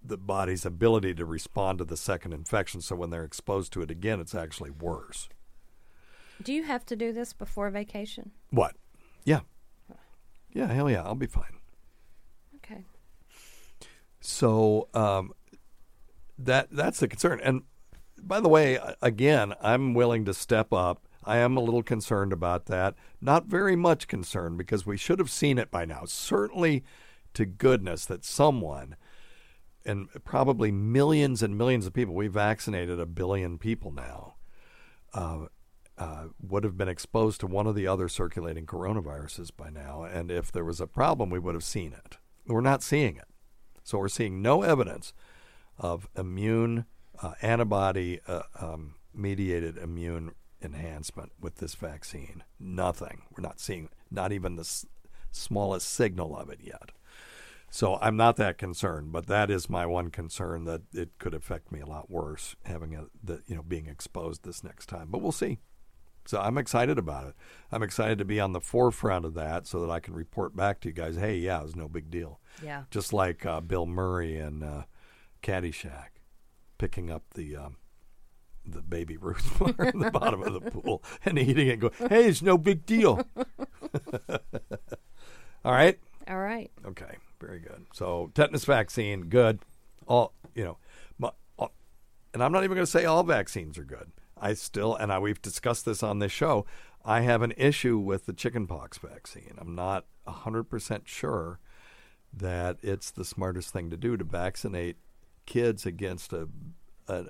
the 0.03 0.17
body's 0.17 0.65
ability 0.65 1.13
to 1.13 1.25
respond 1.25 1.77
to 1.77 1.85
the 1.85 1.95
second 1.97 2.33
infection. 2.33 2.81
So 2.81 2.95
when 2.95 3.09
they're 3.09 3.23
exposed 3.23 3.71
to 3.73 3.81
it 3.81 3.91
again, 3.91 4.19
it's 4.19 4.35
actually 4.35 4.71
worse. 4.71 5.29
Do 6.41 6.53
you 6.53 6.63
have 6.63 6.85
to 6.87 6.95
do 6.95 7.13
this 7.13 7.33
before 7.33 7.69
vacation? 7.69 8.31
What? 8.49 8.75
Yeah. 9.23 9.41
Yeah, 10.53 10.67
hell 10.73 10.89
yeah, 10.89 11.03
I'll 11.03 11.15
be 11.15 11.27
fine. 11.27 11.59
Okay. 12.57 12.83
So 14.19 14.89
um, 14.93 15.31
that 16.45 16.69
that's 16.71 16.99
the 16.99 17.07
concern. 17.07 17.39
And 17.43 17.63
by 18.21 18.39
the 18.39 18.49
way, 18.49 18.79
again, 19.01 19.53
I'm 19.61 19.93
willing 19.93 20.25
to 20.25 20.33
step 20.33 20.71
up. 20.73 21.07
I 21.23 21.37
am 21.37 21.55
a 21.55 21.61
little 21.61 21.83
concerned 21.83 22.33
about 22.33 22.65
that. 22.65 22.95
Not 23.19 23.45
very 23.45 23.75
much 23.75 24.07
concerned 24.07 24.57
because 24.57 24.85
we 24.85 24.97
should 24.97 25.19
have 25.19 25.29
seen 25.29 25.57
it 25.57 25.69
by 25.69 25.85
now. 25.85 26.03
Certainly 26.05 26.83
to 27.33 27.45
goodness 27.45 28.05
that 28.05 28.25
someone 28.25 28.95
and 29.85 30.09
probably 30.23 30.71
millions 30.71 31.41
and 31.41 31.57
millions 31.57 31.87
of 31.87 31.93
people, 31.93 32.13
we 32.13 32.27
vaccinated 32.27 32.99
a 32.99 33.05
billion 33.05 33.57
people 33.57 33.91
now, 33.91 34.35
uh, 35.13 35.45
uh, 35.97 36.25
would 36.39 36.63
have 36.63 36.77
been 36.77 36.87
exposed 36.87 37.39
to 37.39 37.47
one 37.47 37.67
of 37.67 37.75
the 37.75 37.87
other 37.87 38.07
circulating 38.07 38.65
coronaviruses 38.65 39.49
by 39.55 39.69
now. 39.69 40.03
And 40.03 40.31
if 40.31 40.51
there 40.51 40.65
was 40.65 40.81
a 40.81 40.87
problem, 40.87 41.29
we 41.29 41.39
would 41.39 41.55
have 41.55 41.63
seen 41.63 41.93
it. 41.93 42.17
We're 42.47 42.61
not 42.61 42.83
seeing 42.83 43.15
it. 43.17 43.27
So 43.83 43.97
we're 43.97 44.07
seeing 44.07 44.41
no 44.41 44.61
evidence 44.61 45.13
of 45.77 46.07
immune 46.15 46.85
uh, 47.21 47.33
antibody 47.41 48.19
uh, 48.27 48.43
um, 48.59 48.95
mediated 49.13 49.77
immune 49.77 50.31
enhancement 50.61 51.31
with 51.39 51.55
this 51.57 51.75
vaccine. 51.75 52.43
Nothing. 52.59 53.23
We're 53.35 53.41
not 53.41 53.59
seeing 53.59 53.89
not 54.09 54.31
even 54.31 54.55
the 54.55 54.61
s- 54.61 54.85
smallest 55.31 55.89
signal 55.89 56.35
of 56.35 56.49
it 56.49 56.59
yet. 56.61 56.91
So 57.69 57.97
I'm 58.01 58.17
not 58.17 58.35
that 58.35 58.57
concerned, 58.57 59.13
but 59.13 59.27
that 59.27 59.49
is 59.49 59.69
my 59.69 59.85
one 59.85 60.09
concern 60.09 60.65
that 60.65 60.81
it 60.93 61.11
could 61.19 61.33
affect 61.33 61.71
me 61.71 61.79
a 61.79 61.85
lot 61.85 62.11
worse 62.11 62.55
having 62.65 62.95
a 62.95 63.05
the, 63.23 63.41
you 63.47 63.55
know 63.55 63.63
being 63.63 63.87
exposed 63.87 64.43
this 64.43 64.63
next 64.63 64.87
time. 64.87 65.07
But 65.09 65.21
we'll 65.21 65.31
see. 65.31 65.59
So 66.25 66.39
I'm 66.39 66.57
excited 66.57 66.99
about 66.99 67.27
it. 67.27 67.35
I'm 67.71 67.81
excited 67.81 68.17
to 68.19 68.25
be 68.25 68.39
on 68.39 68.51
the 68.51 68.61
forefront 68.61 69.25
of 69.25 69.33
that 69.35 69.65
so 69.65 69.79
that 69.79 69.89
I 69.89 69.99
can 69.99 70.13
report 70.13 70.55
back 70.55 70.79
to 70.81 70.89
you 70.89 70.93
guys. 70.93 71.15
Hey, 71.15 71.37
yeah, 71.37 71.59
it 71.59 71.63
was 71.63 71.75
no 71.75 71.87
big 71.87 72.11
deal. 72.11 72.39
Yeah. 72.63 72.83
Just 72.91 73.11
like 73.11 73.45
uh, 73.45 73.61
Bill 73.61 73.85
Murray 73.85 74.37
and 74.37 74.63
uh, 74.63 74.83
Caddyshack 75.41 76.19
picking 76.77 77.11
up 77.11 77.23
the 77.35 77.55
um, 77.55 77.77
the 78.65 78.81
baby 78.81 79.17
Ruth 79.17 79.61
at 79.79 79.93
the 79.93 80.11
bottom 80.11 80.41
of 80.43 80.53
the 80.53 80.61
pool 80.71 81.03
and 81.25 81.37
eating 81.37 81.67
it. 81.67 81.73
And 81.73 81.81
go, 81.81 81.91
hey, 82.09 82.25
it's 82.27 82.41
no 82.41 82.57
big 82.57 82.85
deal. 82.85 83.21
All 85.63 85.71
right. 85.71 85.99
All 86.27 86.39
right. 86.39 86.71
Okay. 86.85 87.17
Very 87.39 87.59
good. 87.59 87.85
So 87.93 88.31
tetanus 88.33 88.65
vaccine, 88.65 89.23
good. 89.25 89.59
All 90.07 90.33
you 90.55 90.63
know, 90.63 90.77
my, 91.17 91.31
all, 91.57 91.71
and 92.33 92.43
I'm 92.43 92.51
not 92.51 92.63
even 92.63 92.75
going 92.75 92.85
to 92.85 92.91
say 92.91 93.05
all 93.05 93.23
vaccines 93.23 93.77
are 93.77 93.83
good. 93.83 94.11
I 94.39 94.53
still, 94.53 94.95
and 94.95 95.11
I, 95.11 95.19
we've 95.19 95.41
discussed 95.41 95.85
this 95.85 96.03
on 96.03 96.19
this 96.19 96.31
show. 96.31 96.65
I 97.05 97.21
have 97.21 97.41
an 97.41 97.53
issue 97.57 97.97
with 97.97 98.25
the 98.25 98.33
chickenpox 98.33 98.97
vaccine. 98.97 99.55
I'm 99.59 99.75
not 99.75 100.05
100% 100.27 101.01
sure 101.05 101.59
that 102.33 102.77
it's 102.81 103.11
the 103.11 103.25
smartest 103.25 103.71
thing 103.71 103.89
to 103.89 103.97
do 103.97 104.17
to 104.17 104.23
vaccinate 104.23 104.97
kids 105.45 105.85
against 105.85 106.33
a 106.33 106.47
a, 107.07 107.25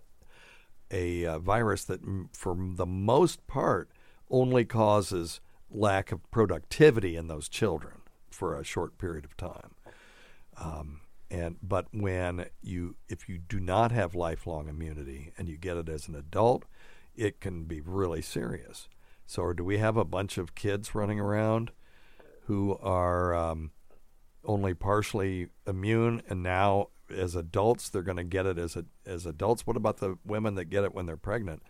a, 0.92 1.26
uh 1.26 1.40
virus 1.40 1.86
that, 1.86 2.02
for 2.34 2.56
the 2.60 2.86
most 2.86 3.48
part, 3.48 3.90
only 4.30 4.66
causes 4.66 5.40
lack 5.70 6.12
of 6.12 6.30
productivity 6.32 7.16
in 7.16 7.28
those 7.28 7.48
children 7.48 8.02
for 8.30 8.60
a 8.60 8.64
short 8.64 8.98
period 8.98 9.26
of 9.26 9.38
time. 9.38 9.76
Um, 10.58 11.02
and 11.30 11.56
but 11.64 11.88
when 11.92 12.48
you 12.62 12.96
if 13.08 13.30
you 13.30 13.38
do 13.38 13.60
not 13.60 13.92
have 13.92 14.14
lifelong 14.14 14.68
immunity 14.68 15.32
and 15.38 15.48
you 15.48 15.58
get 15.58 15.78
it 15.78 15.88
as 15.88 16.08
an 16.08 16.16
adult, 16.16 16.66
it 17.16 17.40
can 17.40 17.64
be 17.64 17.80
really 17.80 18.22
serious. 18.22 18.90
So, 19.26 19.54
do 19.54 19.64
we 19.64 19.78
have 19.78 19.96
a 19.96 20.04
bunch 20.04 20.38
of 20.38 20.56
kids 20.56 20.94
running 20.94 21.20
around 21.20 21.72
who 22.48 22.78
are 22.82 23.34
um, 23.34 23.72
only 24.44 24.74
partially 24.74 25.48
immune, 25.66 26.22
and 26.28 26.44
now 26.44 26.90
as 27.14 27.36
adults 27.36 27.90
they're 27.90 28.02
going 28.02 28.18
to 28.18 28.24
get 28.24 28.46
it 28.46 28.58
as 28.58 28.76
a, 28.76 28.86
as 29.06 29.26
adults? 29.26 29.66
What 29.68 29.78
about 29.78 29.98
the 29.98 30.18
women 30.26 30.56
that 30.56 30.66
get 30.66 30.84
it 30.84 30.94
when 30.94 31.06
they're 31.06 31.18
pregnant? 31.18 31.64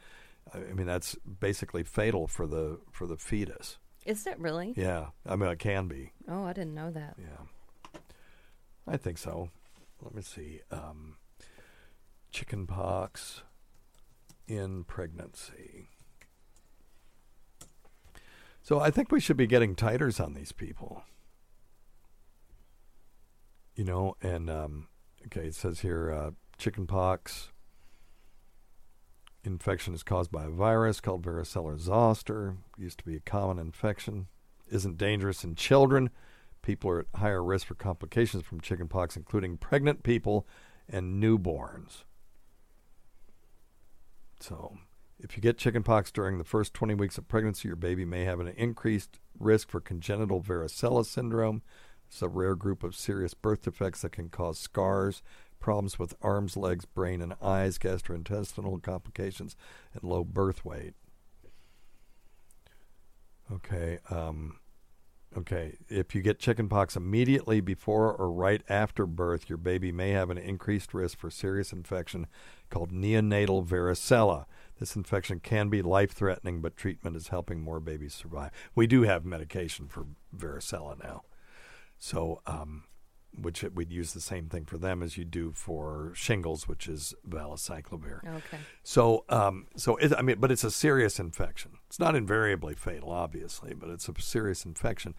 I 0.53 0.73
mean, 0.73 0.87
that's 0.87 1.15
basically 1.15 1.83
fatal 1.83 2.27
for 2.27 2.47
the 2.47 2.79
for 2.91 3.07
the 3.07 3.17
fetus. 3.17 3.77
Is 4.05 4.25
it 4.25 4.39
really? 4.39 4.73
Yeah, 4.75 5.07
I 5.25 5.35
mean, 5.35 5.49
it 5.49 5.59
can 5.59 5.87
be. 5.87 6.11
Oh, 6.27 6.43
I 6.43 6.53
didn't 6.53 6.73
know 6.73 6.91
that. 6.91 7.15
Yeah. 7.19 7.99
I 8.87 8.97
think 8.97 9.17
so. 9.17 9.49
Let 10.01 10.15
me 10.15 10.23
see. 10.23 10.61
Um, 10.71 11.17
chicken 12.31 12.65
pox 12.65 13.43
in 14.47 14.83
pregnancy. 14.85 15.89
So 18.63 18.79
I 18.79 18.91
think 18.91 19.11
we 19.11 19.19
should 19.19 19.37
be 19.37 19.47
getting 19.47 19.75
titers 19.75 20.23
on 20.23 20.33
these 20.33 20.51
people. 20.51 21.03
You 23.75 23.83
know, 23.83 24.15
and 24.21 24.49
um, 24.49 24.87
okay, 25.25 25.47
it 25.47 25.55
says 25.55 25.79
here 25.81 26.11
uh, 26.11 26.31
chicken 26.57 26.87
pox 26.87 27.51
infection 29.43 29.93
is 29.93 30.03
caused 30.03 30.31
by 30.31 30.45
a 30.45 30.49
virus 30.49 30.99
called 30.99 31.23
varicella 31.23 31.79
zoster. 31.79 32.57
Used 32.77 32.99
to 32.99 33.05
be 33.05 33.15
a 33.15 33.21
common 33.21 33.59
infection. 33.59 34.27
Isn't 34.69 34.97
dangerous 34.97 35.43
in 35.43 35.55
children. 35.55 36.09
People 36.61 36.91
are 36.91 36.99
at 36.99 37.19
higher 37.19 37.43
risk 37.43 37.67
for 37.67 37.75
complications 37.75 38.43
from 38.43 38.61
chickenpox, 38.61 39.15
including 39.17 39.57
pregnant 39.57 40.03
people 40.03 40.47
and 40.87 41.21
newborns. 41.21 42.03
So, 44.39 44.77
if 45.19 45.35
you 45.35 45.41
get 45.41 45.57
chickenpox 45.57 46.11
during 46.11 46.37
the 46.37 46.43
first 46.43 46.73
20 46.73 46.93
weeks 46.95 47.17
of 47.17 47.27
pregnancy, 47.27 47.67
your 47.67 47.75
baby 47.75 48.05
may 48.05 48.23
have 48.23 48.39
an 48.39 48.47
increased 48.49 49.19
risk 49.39 49.69
for 49.69 49.79
congenital 49.79 50.41
varicella 50.41 51.05
syndrome. 51.05 51.61
It's 52.11 52.21
a 52.21 52.27
rare 52.27 52.55
group 52.55 52.83
of 52.83 52.93
serious 52.93 53.33
birth 53.33 53.61
defects 53.61 54.01
that 54.01 54.11
can 54.11 54.27
cause 54.27 54.59
scars, 54.59 55.23
problems 55.61 55.97
with 55.97 56.13
arms, 56.21 56.57
legs, 56.57 56.83
brain, 56.83 57.21
and 57.21 57.35
eyes, 57.41 57.77
gastrointestinal 57.77 58.83
complications, 58.83 59.55
and 59.93 60.03
low 60.03 60.25
birth 60.25 60.65
weight. 60.65 60.93
Okay. 63.49 63.99
Um, 64.09 64.59
okay. 65.37 65.77
If 65.87 66.13
you 66.13 66.21
get 66.21 66.37
chickenpox 66.37 66.97
immediately 66.97 67.61
before 67.61 68.13
or 68.13 68.29
right 68.29 68.61
after 68.67 69.05
birth, 69.05 69.47
your 69.47 69.57
baby 69.57 69.93
may 69.93 70.09
have 70.09 70.29
an 70.29 70.37
increased 70.37 70.93
risk 70.93 71.17
for 71.17 71.29
serious 71.29 71.71
infection 71.71 72.27
called 72.69 72.91
neonatal 72.91 73.65
varicella. 73.65 74.47
This 74.81 74.97
infection 74.97 75.39
can 75.39 75.69
be 75.69 75.81
life 75.81 76.11
threatening, 76.11 76.59
but 76.59 76.75
treatment 76.75 77.15
is 77.15 77.29
helping 77.29 77.61
more 77.61 77.79
babies 77.79 78.13
survive. 78.13 78.51
We 78.75 78.85
do 78.85 79.03
have 79.03 79.23
medication 79.23 79.87
for 79.87 80.07
varicella 80.35 81.01
now. 81.01 81.21
So, 82.03 82.41
um, 82.47 82.85
which 83.39 83.63
it, 83.63 83.75
we'd 83.75 83.91
use 83.91 84.13
the 84.13 84.21
same 84.21 84.49
thing 84.49 84.65
for 84.65 84.79
them 84.79 85.03
as 85.03 85.17
you 85.17 85.23
do 85.23 85.51
for 85.51 86.11
shingles, 86.15 86.67
which 86.67 86.87
is 86.87 87.13
valacyclovir. 87.29 88.27
Okay. 88.27 88.57
So, 88.81 89.23
um, 89.29 89.67
so 89.75 89.97
it, 89.97 90.11
I 90.17 90.23
mean, 90.23 90.37
but 90.39 90.51
it's 90.51 90.63
a 90.63 90.71
serious 90.71 91.19
infection. 91.19 91.73
It's 91.85 91.99
not 91.99 92.15
invariably 92.15 92.73
fatal, 92.73 93.11
obviously, 93.11 93.75
but 93.75 93.91
it's 93.91 94.09
a 94.09 94.13
serious 94.19 94.65
infection. 94.65 95.13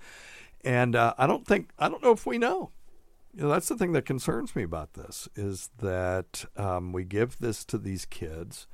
And 0.64 0.96
uh, 0.96 1.14
I 1.16 1.28
don't 1.28 1.46
think 1.46 1.70
I 1.78 1.88
don't 1.88 2.02
know 2.02 2.10
if 2.10 2.26
we 2.26 2.36
know. 2.36 2.72
You 3.32 3.44
know, 3.44 3.50
that's 3.50 3.68
the 3.68 3.76
thing 3.76 3.92
that 3.92 4.04
concerns 4.04 4.56
me 4.56 4.64
about 4.64 4.94
this 4.94 5.28
is 5.36 5.70
that 5.78 6.46
um, 6.56 6.92
we 6.92 7.04
give 7.04 7.38
this 7.38 7.64
to 7.66 7.78
these 7.78 8.06
kids, 8.06 8.66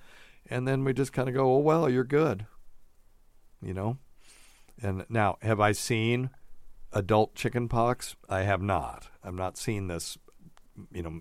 and 0.49 0.67
then 0.67 0.83
we 0.83 0.95
just 0.95 1.13
kind 1.13 1.29
of 1.29 1.35
go, 1.35 1.53
"Oh 1.53 1.59
well, 1.59 1.91
you're 1.91 2.05
good," 2.05 2.47
you 3.61 3.75
know. 3.75 3.99
And 4.81 5.05
now, 5.11 5.37
have 5.43 5.61
I 5.61 5.73
seen 5.73 6.31
adult 6.93 7.35
chickenpox? 7.35 8.17
I 8.29 8.43
have 8.43 8.63
not. 8.63 9.09
I've 9.23 9.35
not 9.35 9.57
seen 9.57 9.89
this, 9.89 10.19
you 10.93 11.03
know, 11.03 11.21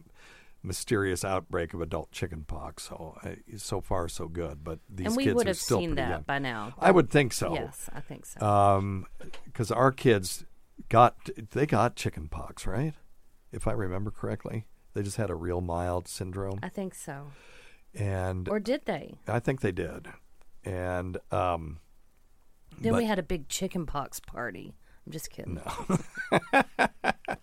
mysterious 0.64 1.24
outbreak 1.24 1.74
of 1.74 1.82
adult 1.82 2.12
chickenpox. 2.12 2.84
So, 2.90 3.18
I, 3.24 3.38
so 3.58 3.82
far, 3.82 4.08
so 4.08 4.28
good. 4.28 4.64
But 4.64 4.80
these 4.90 5.08
and 5.08 5.16
we 5.16 5.24
kids 5.26 5.36
would 5.36 5.48
are 5.48 5.50
have 5.52 5.58
still 5.58 5.80
seen 5.80 5.96
that 5.96 6.10
young. 6.10 6.22
by 6.24 6.40
now. 6.40 6.74
I 6.80 6.92
would 6.92 7.10
think 7.10 7.34
so. 7.34 7.54
Yes, 7.54 7.90
I 7.94 8.02
think 8.02 8.26
so. 8.26 8.46
Um, 8.46 9.06
because 9.46 9.72
our 9.72 9.92
kids 9.92 10.46
got 10.90 11.16
they 11.52 11.66
got 11.66 11.96
chickenpox, 11.96 12.66
right? 12.68 12.94
If 13.52 13.68
I 13.68 13.72
remember 13.72 14.12
correctly, 14.12 14.66
they 14.94 15.04
just 15.04 15.18
had 15.18 15.30
a 15.30 15.36
real 15.36 15.62
mild 15.62 16.08
syndrome, 16.08 16.60
I 16.62 16.70
think 16.70 16.94
so. 16.96 17.28
and 17.96 18.48
Or 18.50 18.60
did 18.60 18.86
they? 18.86 19.20
I 19.28 19.40
think 19.40 19.62
they 19.62 19.72
did. 19.72 20.08
And 20.66 21.18
um, 21.32 21.80
Then 22.80 22.96
we 22.96 23.06
had 23.06 23.20
a 23.20 23.24
big 23.24 23.48
chickenpox 23.48 24.20
party. 24.20 24.76
I'm 25.08 25.12
just 25.12 25.32
kidding. 25.32 25.62
No. 26.32 26.42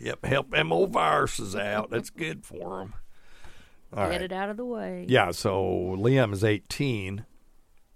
Yep, 0.00 0.24
help 0.24 0.50
them 0.50 0.72
old 0.72 0.92
viruses 0.92 1.54
out. 1.54 1.90
That's 1.90 2.08
good 2.08 2.44
for 2.44 2.80
them. 2.80 2.94
All 3.92 4.04
Get 4.04 4.10
right. 4.10 4.22
it 4.22 4.32
out 4.32 4.48
of 4.48 4.56
the 4.56 4.64
way. 4.64 5.04
Yeah, 5.08 5.30
so 5.30 5.94
Liam 5.98 6.32
is 6.32 6.42
18, 6.42 7.26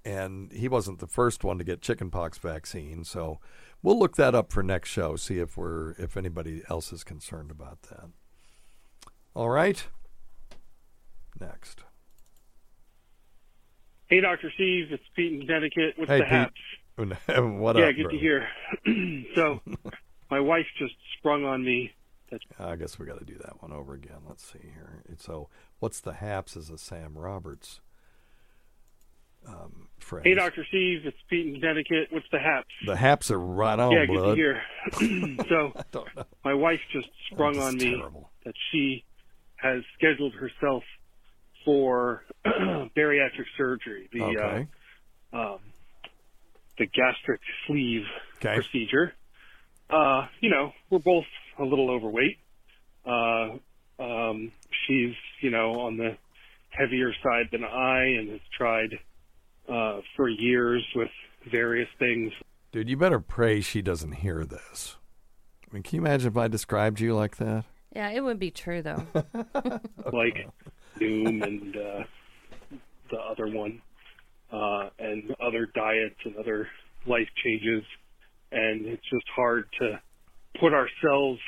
and 0.04 0.52
he 0.52 0.68
wasn't 0.68 0.98
the 0.98 1.06
first 1.06 1.44
one 1.44 1.56
to 1.56 1.64
get 1.64 1.80
chickenpox 1.80 2.36
vaccine. 2.36 3.04
So 3.04 3.38
we'll 3.82 3.98
look 3.98 4.16
that 4.16 4.34
up 4.34 4.52
for 4.52 4.62
next 4.62 4.90
show. 4.90 5.16
See 5.16 5.38
if 5.38 5.56
we're 5.56 5.92
if 5.92 6.16
anybody 6.16 6.62
else 6.68 6.92
is 6.92 7.04
concerned 7.04 7.50
about 7.50 7.82
that. 7.84 8.10
All 9.34 9.48
right. 9.48 9.86
Next. 11.40 11.84
Hey, 14.08 14.20
Dr. 14.20 14.50
Steve, 14.54 14.88
it's 14.90 15.02
Pete 15.16 15.32
in 15.32 15.40
Connecticut. 15.40 15.94
What's 15.96 16.10
hey, 16.10 16.18
the 16.18 16.26
haps? 16.26 16.52
Pete. 16.52 16.83
what 16.96 17.76
yeah, 17.76 17.86
up? 17.86 17.96
good 17.96 18.10
to 18.10 18.18
hear. 18.18 18.46
so, 19.34 19.60
my 20.30 20.40
wife 20.40 20.66
just 20.78 20.94
sprung 21.18 21.44
on 21.44 21.64
me 21.64 21.90
that 22.30 22.40
I 22.58 22.76
guess 22.76 22.98
we 22.98 23.06
got 23.06 23.18
to 23.18 23.24
do 23.24 23.38
that 23.38 23.60
one 23.62 23.72
over 23.72 23.94
again. 23.94 24.18
Let's 24.28 24.44
see 24.44 24.60
here. 24.62 25.02
So, 25.18 25.48
what's 25.80 26.00
the 26.00 26.14
haps 26.14 26.56
is 26.56 26.70
a 26.70 26.78
Sam 26.78 27.16
Roberts 27.16 27.80
um, 29.46 29.88
phrase. 29.98 30.22
Hey, 30.24 30.34
Dr. 30.34 30.64
Steve, 30.68 31.00
it's 31.04 31.16
Pete 31.28 31.46
in 31.46 31.60
Connecticut. 31.60 32.08
What's 32.10 32.26
the 32.32 32.38
haps? 32.38 32.68
The 32.86 32.96
haps 32.96 33.30
are 33.30 33.38
right 33.38 33.78
on, 33.78 33.92
yeah, 33.92 34.06
blood. 34.06 34.36
good 34.36 34.60
to 34.92 35.06
hear. 35.06 35.44
so, 35.48 35.72
my 36.44 36.54
wife 36.54 36.80
just 36.92 37.08
sprung 37.30 37.58
on 37.58 37.76
me 37.76 37.96
terrible. 37.96 38.30
that 38.44 38.54
she 38.70 39.04
has 39.56 39.82
scheduled 39.98 40.34
herself 40.34 40.84
for 41.64 42.24
bariatric 42.46 43.46
surgery, 43.56 44.08
the 44.12 44.22
Okay. 44.22 44.68
uh, 45.32 45.36
um, 45.36 45.58
the 46.78 46.86
gastric 46.86 47.40
sleeve 47.66 48.04
Okay. 48.36 48.54
procedure. 48.56 49.14
Uh, 49.90 50.26
you 50.40 50.50
know, 50.50 50.72
we're 50.90 50.98
both 50.98 51.24
a 51.58 51.64
little 51.64 51.90
overweight. 51.90 52.38
Uh, 53.06 53.58
um, 54.02 54.50
she's, 54.86 55.14
you 55.40 55.50
know, 55.50 55.80
on 55.80 55.96
the 55.96 56.16
heavier 56.70 57.12
side 57.22 57.46
than 57.52 57.64
I 57.64 58.04
and 58.18 58.30
has 58.30 58.40
tried 58.56 58.98
uh, 59.68 60.00
for 60.16 60.28
years 60.28 60.84
with 60.96 61.10
various 61.50 61.88
things. 61.98 62.32
Dude, 62.72 62.88
you 62.88 62.96
better 62.96 63.20
pray 63.20 63.60
she 63.60 63.82
doesn't 63.82 64.12
hear 64.12 64.44
this. 64.44 64.96
I 65.70 65.74
mean, 65.74 65.82
can 65.84 65.96
you 65.96 66.02
imagine 66.02 66.28
if 66.32 66.36
I 66.36 66.48
described 66.48 67.00
you 67.00 67.14
like 67.14 67.36
that? 67.36 67.64
Yeah, 67.94 68.10
it 68.10 68.22
would 68.24 68.40
be 68.40 68.50
true 68.50 68.82
though. 68.82 69.06
like 70.12 70.48
Noom 70.98 71.42
and 71.44 71.76
uh, 71.76 72.04
the 73.10 73.18
other 73.18 73.46
one, 73.46 73.80
uh, 74.52 74.88
and 74.98 75.34
other 75.44 75.66
diets 75.74 76.16
and 76.24 76.36
other 76.36 76.68
life 77.06 77.28
changes, 77.44 77.84
and 78.52 78.86
it's 78.86 79.02
just 79.10 79.26
hard 79.34 79.64
to 79.80 80.00
put 80.60 80.72
ourselves 80.72 81.40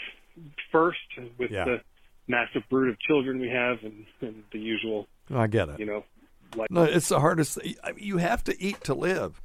first 0.72 0.98
with 1.38 1.50
Yeah. 1.50 1.64
the 1.64 1.80
massive 2.28 2.62
brood 2.68 2.90
of 2.90 2.98
children 3.00 3.38
we 3.40 3.48
have 3.48 3.78
and, 3.82 4.04
and 4.20 4.42
the 4.52 4.58
usual, 4.58 5.06
I 5.32 5.46
get 5.46 5.68
it. 5.68 5.78
you 5.78 5.86
know, 5.86 6.04
life. 6.56 6.68
No, 6.70 6.82
it's 6.82 7.08
the 7.08 7.20
hardest. 7.20 7.62
Mean, 7.62 7.76
You 7.96 8.18
have 8.18 8.42
to 8.44 8.60
eat 8.62 8.82
to 8.84 8.94
live, 8.94 9.40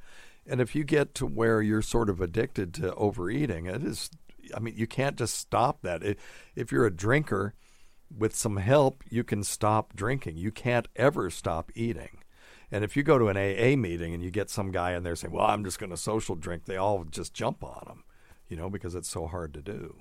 and 0.46 0.60
if 0.60 0.74
you 0.74 0.84
get 0.84 1.14
to 1.16 1.26
where 1.26 1.62
you're 1.62 1.82
sort 1.82 2.10
of 2.10 2.20
addicted 2.20 2.74
to 2.74 2.94
overeating, 2.94 3.66
it 3.66 3.82
is. 3.84 4.10
I 4.54 4.58
mean, 4.58 4.74
you 4.76 4.88
can't 4.88 5.16
just 5.16 5.34
stop 5.36 5.82
that. 5.82 6.02
It, 6.02 6.18
if 6.56 6.72
you're 6.72 6.84
a 6.84 6.90
drinker, 6.94 7.54
with 8.18 8.34
some 8.34 8.56
help, 8.58 9.02
you 9.08 9.24
can 9.24 9.42
stop 9.44 9.94
drinking. 9.94 10.36
You 10.36 10.50
can't 10.50 10.88
ever 10.96 11.30
stop 11.30 11.70
eating. 11.74 12.18
And 12.72 12.82
if 12.82 12.96
you 12.96 13.02
go 13.02 13.18
to 13.18 13.28
an 13.28 13.36
AA 13.36 13.76
meeting 13.76 14.14
and 14.14 14.22
you 14.22 14.30
get 14.30 14.48
some 14.48 14.72
guy 14.72 14.94
in 14.94 15.02
there 15.02 15.14
saying, 15.14 15.32
"Well, 15.32 15.46
I'm 15.46 15.62
just 15.62 15.78
going 15.78 15.90
to 15.90 15.96
social 15.96 16.34
drink," 16.34 16.64
they 16.64 16.78
all 16.78 17.04
just 17.04 17.34
jump 17.34 17.62
on 17.62 17.86
him, 17.86 18.04
you 18.48 18.56
know, 18.56 18.70
because 18.70 18.94
it's 18.94 19.10
so 19.10 19.26
hard 19.26 19.52
to 19.54 19.60
do. 19.60 19.98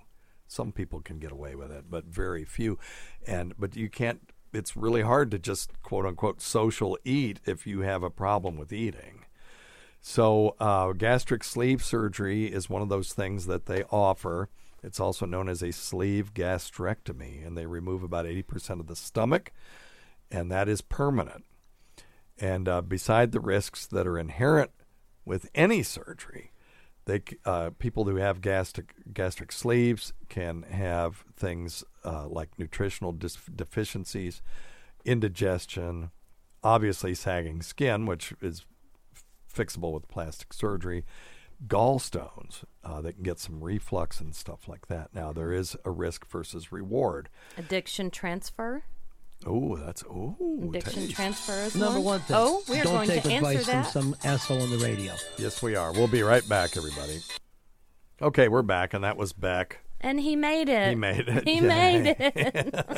Some 0.47 0.71
people 0.71 1.01
can 1.01 1.19
get 1.19 1.33
away 1.33 1.53
with 1.53 1.69
it, 1.69 1.85
but 1.89 2.05
very 2.05 2.45
few. 2.45 2.79
And 3.27 3.53
but 3.59 3.75
you 3.75 3.89
can't. 3.89 4.31
It's 4.53 4.77
really 4.77 5.01
hard 5.01 5.31
to 5.31 5.39
just 5.39 5.81
quote 5.83 6.05
unquote 6.05 6.41
social 6.41 6.97
eat 7.03 7.41
if 7.45 7.67
you 7.67 7.81
have 7.81 8.03
a 8.03 8.09
problem 8.09 8.57
with 8.57 8.71
eating. 8.71 9.25
So 10.01 10.55
uh, 10.59 10.93
gastric 10.93 11.43
sleeve 11.43 11.83
surgery 11.83 12.45
is 12.45 12.69
one 12.69 12.81
of 12.81 12.89
those 12.89 13.13
things 13.13 13.45
that 13.47 13.65
they 13.65 13.83
offer. 13.91 14.49
It's 14.81 14.99
also 14.99 15.25
known 15.25 15.47
as 15.47 15.61
a 15.61 15.71
sleeve 15.71 16.33
gastrectomy, 16.33 17.45
and 17.45 17.55
they 17.55 17.67
remove 17.67 18.01
about 18.01 18.25
80% 18.25 18.79
of 18.79 18.87
the 18.87 18.95
stomach, 18.95 19.51
and 20.31 20.51
that 20.51 20.67
is 20.67 20.81
permanent. 20.81 21.45
And 22.41 22.67
uh, 22.67 22.81
beside 22.81 23.31
the 23.31 23.39
risks 23.39 23.85
that 23.85 24.07
are 24.07 24.17
inherent 24.17 24.71
with 25.23 25.47
any 25.53 25.83
surgery, 25.83 26.51
they 27.05 27.21
uh, 27.45 27.69
people 27.77 28.05
who 28.05 28.15
have 28.15 28.41
gastric 28.41 28.95
gastric 29.13 29.51
sleeves 29.51 30.11
can 30.27 30.63
have 30.63 31.23
things 31.35 31.83
uh, 32.03 32.27
like 32.27 32.49
nutritional 32.57 33.11
dis- 33.11 33.37
deficiencies, 33.55 34.41
indigestion, 35.05 36.09
obviously 36.63 37.13
sagging 37.13 37.61
skin, 37.61 38.07
which 38.07 38.33
is 38.41 38.65
fixable 39.53 39.93
with 39.93 40.07
plastic 40.07 40.51
surgery, 40.51 41.05
gallstones. 41.67 42.63
Uh, 42.83 43.01
they 43.01 43.13
can 43.13 43.23
get 43.23 43.39
some 43.39 43.63
reflux 43.63 44.19
and 44.19 44.33
stuff 44.35 44.67
like 44.67 44.87
that. 44.87 45.13
Now 45.13 45.31
there 45.31 45.53
is 45.53 45.75
a 45.85 45.91
risk 45.91 46.27
versus 46.27 46.71
reward. 46.71 47.29
Addiction 47.55 48.09
transfer. 48.09 48.83
Oh, 49.45 49.75
that's 49.75 50.03
oh 50.09 50.35
Addiction 50.69 51.01
taste. 51.03 51.15
transfer 51.15 51.53
is 51.63 51.75
Number 51.75 51.95
one. 51.99 52.03
one 52.05 52.19
thing. 52.21 52.35
Oh, 52.39 52.61
we 52.69 52.79
are 52.79 52.83
don't 52.83 52.93
going 52.93 53.07
take 53.07 53.23
to 53.23 53.31
answer 53.31 53.47
advice 53.49 53.65
that. 53.65 53.91
from 53.91 54.13
some 54.13 54.15
asshole 54.23 54.61
on 54.61 54.69
the 54.69 54.77
radio. 54.77 55.13
Yes, 55.37 55.63
we 55.63 55.75
are. 55.75 55.91
We'll 55.93 56.07
be 56.07 56.21
right 56.21 56.47
back, 56.47 56.77
everybody. 56.77 57.19
Okay, 58.21 58.47
we're 58.49 58.61
back, 58.61 58.93
and 58.93 59.03
that 59.03 59.17
was 59.17 59.33
Beck. 59.33 59.79
And 59.99 60.19
he 60.19 60.35
made 60.35 60.69
it. 60.69 60.89
He 60.89 60.95
made 60.95 61.27
it. 61.27 61.47
He 61.47 61.55
Yay. 61.55 61.61
made 61.61 62.15
it. 62.19 62.75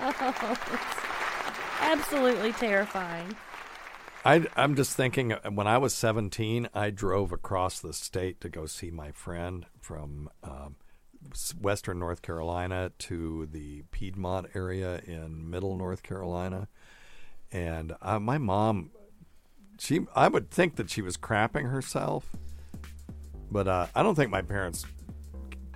oh, 0.00 0.56
it's 0.72 1.80
absolutely 1.80 2.52
terrifying. 2.52 3.34
I, 4.24 4.46
I'm 4.56 4.76
just 4.76 4.96
thinking 4.96 5.32
uh, 5.32 5.50
when 5.50 5.66
I 5.66 5.78
was 5.78 5.94
17, 5.94 6.68
I 6.74 6.90
drove 6.90 7.32
across 7.32 7.80
the 7.80 7.92
state 7.92 8.40
to 8.42 8.48
go 8.48 8.66
see 8.66 8.90
my 8.90 9.12
friend 9.12 9.66
from 9.80 10.28
um, 10.42 10.76
s- 10.80 10.89
Western 11.60 11.98
North 11.98 12.22
Carolina 12.22 12.92
to 12.98 13.46
the 13.46 13.82
Piedmont 13.90 14.48
area 14.54 15.00
in 15.06 15.48
Middle 15.50 15.76
North 15.76 16.02
Carolina, 16.02 16.68
and 17.52 17.94
uh, 18.02 18.18
my 18.18 18.38
mom, 18.38 18.90
she 19.78 20.00
I 20.14 20.28
would 20.28 20.50
think 20.50 20.76
that 20.76 20.90
she 20.90 21.02
was 21.02 21.16
crapping 21.16 21.70
herself, 21.70 22.26
but 23.50 23.68
uh, 23.68 23.86
I 23.94 24.02
don't 24.02 24.14
think 24.14 24.30
my 24.30 24.42
parents 24.42 24.86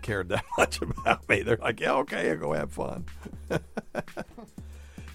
cared 0.02 0.28
that 0.30 0.44
much 0.58 0.80
about 0.80 1.28
me. 1.28 1.42
They're 1.42 1.56
like, 1.56 1.80
yeah, 1.80 1.94
okay, 1.94 2.34
go 2.36 2.52
have 2.52 2.72
fun. 2.72 3.06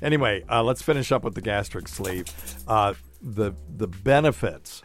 Anyway, 0.02 0.44
uh, 0.50 0.64
let's 0.64 0.82
finish 0.82 1.12
up 1.12 1.24
with 1.24 1.36
the 1.36 1.42
gastric 1.42 1.88
sleeve. 1.88 2.26
Uh, 2.68 2.94
the 3.22 3.54
the 3.76 3.88
benefits 3.88 4.82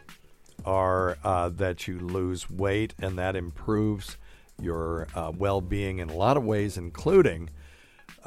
are 0.65 1.17
uh, 1.23 1.49
that 1.49 1.87
you 1.87 1.99
lose 1.99 2.49
weight, 2.49 2.93
and 2.99 3.17
that 3.17 3.35
improves 3.35 4.17
your 4.61 5.07
uh, 5.15 5.31
well 5.37 5.61
being 5.61 5.99
in 5.99 6.09
a 6.09 6.15
lot 6.15 6.37
of 6.37 6.43
ways, 6.43 6.77
including 6.77 7.49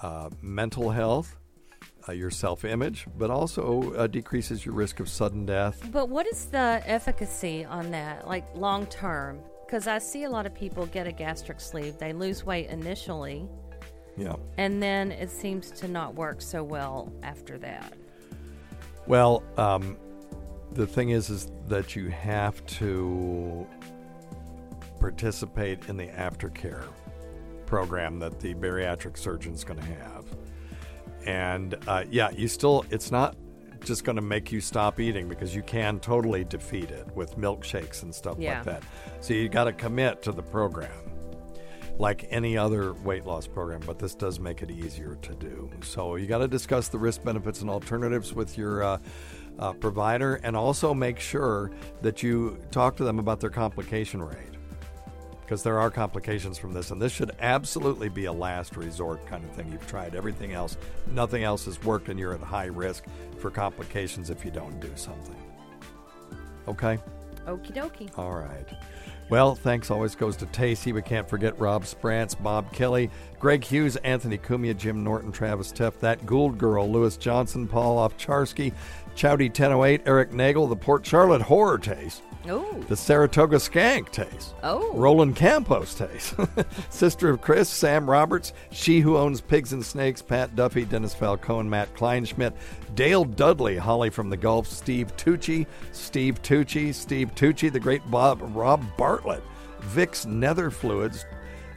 uh, 0.03 0.31
mental 0.43 0.91
health, 0.91 1.37
uh, 2.09 2.13
your 2.13 2.31
self 2.31 2.65
image, 2.65 3.07
but 3.17 3.31
also 3.31 3.93
uh, 3.95 4.07
decreases 4.07 4.65
your 4.65 4.75
risk 4.75 5.01
of 5.01 5.09
sudden 5.09 5.47
death. 5.47 5.89
But 5.93 6.09
what 6.09 6.27
is 6.27 6.47
the 6.47 6.83
efficacy 6.85 7.65
on 7.65 7.91
that, 7.93 8.27
like 8.27 8.45
long 8.55 8.87
term? 8.87 9.41
because 9.69 9.87
I 9.87 9.99
see 9.99 10.25
a 10.25 10.31
lot 10.31 10.47
of 10.47 10.55
people 10.55 10.87
get 10.87 11.07
a 11.07 11.13
gastric 11.13 11.61
sleeve. 11.61 11.99
They 11.99 12.15
lose 12.15 12.43
weight 12.43 12.71
initially, 12.71 13.47
Yeah. 14.17 14.37
and 14.57 14.83
then 14.83 15.13
it 15.13 15.29
seems 15.31 15.71
to 15.73 15.89
not 15.89 16.15
work 16.15 16.41
so 16.41 16.65
well 16.65 17.13
after 17.23 17.59
that. 17.59 17.93
Well, 19.07 19.43
um, 19.59 19.99
the 20.73 20.87
thing 20.87 21.11
is, 21.11 21.29
is 21.29 21.53
that 21.67 21.95
you 21.95 22.09
have 22.09 22.65
to 22.79 23.67
participate 25.01 25.89
in 25.89 25.97
the 25.97 26.07
aftercare 26.09 26.85
program 27.67 28.19
that 28.19 28.41
the 28.41 28.55
bariatric 28.55 29.17
surgeon's 29.19 29.65
going 29.65 29.81
to 29.81 29.87
have. 29.87 30.25
And 31.27 31.77
uh, 31.87 32.05
yeah, 32.11 32.31
you 32.31 32.49
still, 32.49 32.85
it's 32.91 33.11
not 33.11 33.37
just 33.85 34.05
going 34.05 34.17
to 34.17 34.23
make 34.23 34.51
you 34.51 34.61
stop 34.61 34.99
eating 34.99 35.29
because 35.29 35.55
you 35.55 35.63
can 35.63 36.01
totally 36.01 36.45
defeat 36.45 36.91
it 36.91 37.07
with 37.15 37.37
milkshakes 37.37 38.03
and 38.03 38.15
stuff 38.15 38.37
Yeah. 38.39 38.57
like 38.57 38.65
that. 38.65 38.83
So 39.21 39.35
you 39.35 39.49
got 39.49 39.65
to 39.65 39.73
commit 39.73 40.23
to 40.23 40.33
the 40.33 40.43
program 40.43 40.91
like 41.99 42.27
any 42.31 42.57
other 42.57 42.93
weight 42.95 43.27
loss 43.27 43.47
program, 43.47 43.81
but 43.85 43.99
this 43.99 44.15
does 44.15 44.39
make 44.39 44.63
it 44.63 44.71
easier 44.71 45.17
to 45.21 45.35
do. 45.35 45.69
So 45.83 46.15
you 46.17 46.27
got 46.27 46.39
to 46.39 46.49
discuss 46.49 46.89
the 46.89 46.99
risk, 46.99 47.25
benefits, 47.25 47.61
and 47.61 47.69
alternatives 47.69 48.33
with 48.33 48.57
your 48.57 48.85
uh, 48.85 48.99
uh, 49.59 49.73
provider, 49.73 50.37
and 50.45 50.57
also 50.57 50.95
make 50.95 51.19
sure 51.19 51.73
that 52.03 52.23
you 52.23 52.57
talk 52.71 52.97
to 52.99 53.05
them 53.05 53.19
about 53.19 53.41
their 53.41 53.51
complication 53.51 54.23
rate. 54.23 54.48
Because 55.49 55.63
there 55.63 55.79
are 55.79 55.91
complications 55.91 56.59
from 56.59 56.75
this, 56.75 56.91
and 56.91 57.01
this 57.01 57.11
should 57.11 57.31
absolutely 57.41 58.11
be 58.11 58.27
a 58.27 58.33
last 58.33 58.77
resort 58.77 59.27
kind 59.27 59.43
of 59.43 59.51
thing. 59.53 59.73
You've 59.73 59.87
tried 59.87 60.15
everything 60.15 60.53
else, 60.53 60.77
nothing 61.11 61.43
else 61.43 61.65
has 61.65 61.83
worked, 61.83 62.11
and 62.11 62.21
you're 62.21 62.35
at 62.35 62.41
high 62.41 62.67
risk 62.67 63.05
for 63.39 63.51
complications 63.51 64.29
if 64.29 64.45
you 64.45 64.51
don't 64.51 64.79
do 64.79 64.91
something. 64.95 65.35
Okay? 66.69 66.99
Okie 67.47 67.73
dokie. 67.73 68.19
All 68.19 68.35
right. 68.35 68.67
Well, 69.31 69.55
thanks 69.55 69.91
always 69.91 70.15
goes 70.15 70.37
to 70.37 70.47
Tacie. 70.47 70.93
We 70.93 71.01
can't 71.01 71.27
forget 71.27 71.59
Rob 71.59 71.87
Sprance, 71.87 72.35
Bob 72.35 72.71
Kelly, 72.75 73.11
Greg 73.39 73.65
Hughes, 73.65 73.97
Anthony 73.97 74.37
Cumia, 74.37 74.77
Jim 74.77 75.03
Norton, 75.03 75.33
Travis 75.33 75.73
Teff, 75.73 75.99
That 76.01 76.27
Gould 76.27 76.59
Girl, 76.59 76.91
Lewis 76.91 77.17
Johnson, 77.17 77.67
Paul 77.67 78.07
Ofcharsky, 78.07 78.75
Chowdy 79.19 79.47
1008, 79.49 80.03
Eric 80.07 80.33
Nagel, 80.33 80.69
the 80.69 80.77
Port 80.77 81.05
Charlotte 81.05 81.43
Horror 81.43 81.79
Taste, 81.79 82.23
Oh. 82.49 82.81
the 82.87 82.95
Saratoga 82.97 83.57
Skank 83.57 84.11
Taste, 84.11 84.55
Oh. 84.63 84.93
Roland 84.95 85.35
Campos 85.35 85.93
Taste, 85.95 86.37
Sister 86.91 87.29
of 87.31 87.41
Chris, 87.41 87.69
Sam 87.69 88.09
Roberts, 88.09 88.53
She 88.71 89.01
Who 89.01 89.17
Owns 89.17 89.41
Pigs 89.41 89.73
and 89.73 89.85
Snakes, 89.85 90.23
Pat 90.23 90.55
Duffy, 90.55 90.85
Dennis 90.85 91.15
Falcone, 91.17 91.69
Matt 91.69 91.93
Kleinschmidt, 91.97 92.53
Dale 92.95 93.25
Dudley, 93.25 93.77
Holly 93.77 94.09
from 94.11 94.31
the 94.31 94.37
Gulf, 94.37 94.69
Steve 94.69 95.15
Tucci, 95.17 95.67
Steve 95.91 96.41
Tucci, 96.41 96.95
Steve 96.95 97.35
Tucci, 97.35 97.73
the 97.73 97.81
great 97.81 98.09
Bob 98.13 98.39
Rob 98.55 98.85
Bartlett, 98.97 99.43
Vic's 99.81 100.27
Nether 100.27 100.71
Fluids, 100.71 101.27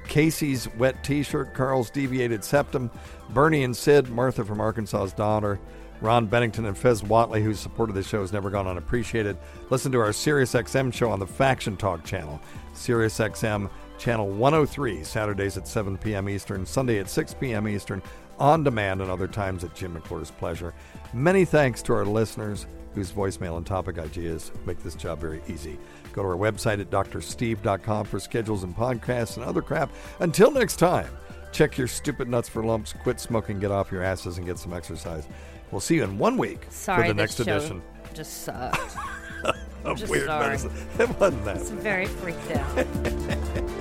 Casey's 0.07 0.67
Wet 0.75 1.03
T-shirt, 1.03 1.55
Carl's 1.55 1.89
Deviated 1.89 2.43
Septum, 2.43 2.91
Bernie 3.31 3.63
and 3.63 3.75
Sid, 3.75 4.09
Martha 4.09 4.45
from 4.45 4.59
Arkansas's 4.61 5.13
daughter, 5.13 5.59
Ron 6.01 6.25
Bennington 6.25 6.65
and 6.65 6.77
Fez 6.77 7.03
Whatley, 7.03 7.43
whose 7.43 7.59
support 7.59 7.89
of 7.89 7.95
the 7.95 8.03
show 8.03 8.21
has 8.21 8.33
never 8.33 8.49
gone 8.49 8.67
unappreciated. 8.67 9.37
Listen 9.69 9.91
to 9.91 9.99
our 9.99 10.09
SiriusXM 10.09 10.93
show 10.93 11.11
on 11.11 11.19
the 11.19 11.27
Faction 11.27 11.77
Talk 11.77 12.03
channel, 12.03 12.41
SiriusXM 12.73 13.69
channel 13.99 14.27
103, 14.29 15.03
Saturdays 15.03 15.57
at 15.57 15.67
7 15.67 15.97
p.m. 15.97 16.27
Eastern, 16.27 16.65
Sunday 16.65 16.99
at 16.99 17.09
6 17.09 17.35
p.m. 17.35 17.67
Eastern, 17.67 18.01
on 18.39 18.63
demand 18.63 19.01
and 19.01 19.11
other 19.11 19.27
times 19.27 19.63
at 19.63 19.75
Jim 19.75 19.93
McClure's 19.93 20.31
pleasure. 20.31 20.73
Many 21.13 21.45
thanks 21.45 21.83
to 21.83 21.93
our 21.93 22.05
listeners 22.05 22.65
whose 22.95 23.11
voicemail 23.11 23.57
and 23.57 23.65
topic 23.65 23.99
ideas 23.99 24.51
make 24.65 24.81
this 24.81 24.95
job 24.95 25.19
very 25.19 25.41
easy. 25.47 25.77
Go 26.13 26.23
to 26.23 26.29
our 26.29 26.35
website 26.35 26.81
at 26.81 26.89
drsteve.com 26.89 28.05
for 28.05 28.19
schedules 28.19 28.63
and 28.63 28.75
podcasts 28.75 29.37
and 29.37 29.45
other 29.45 29.61
crap. 29.61 29.91
Until 30.19 30.51
next 30.51 30.77
time, 30.77 31.09
check 31.51 31.77
your 31.77 31.87
stupid 31.87 32.27
nuts 32.27 32.49
for 32.49 32.63
lumps, 32.63 32.93
quit 33.03 33.19
smoking, 33.19 33.59
get 33.59 33.71
off 33.71 33.91
your 33.91 34.03
asses, 34.03 34.37
and 34.37 34.47
get 34.47 34.57
some 34.57 34.73
exercise. 34.73 35.27
We'll 35.71 35.81
see 35.81 35.95
you 35.95 36.03
in 36.03 36.17
one 36.17 36.37
week 36.37 36.65
Sorry, 36.69 37.03
for 37.03 37.07
the 37.07 37.13
next 37.13 37.39
edition 37.39 37.81
Just 38.13 38.43
sucked. 38.43 38.95
of 39.83 39.97
just 39.97 40.11
Weird 40.11 40.25
sorry. 40.27 40.47
Medicine. 40.47 40.71
It 40.99 41.19
wasn't 41.19 41.45
that. 41.45 41.57
I'm 41.57 41.77
very 41.79 42.05
freaked 42.05 42.51
out. 42.51 42.87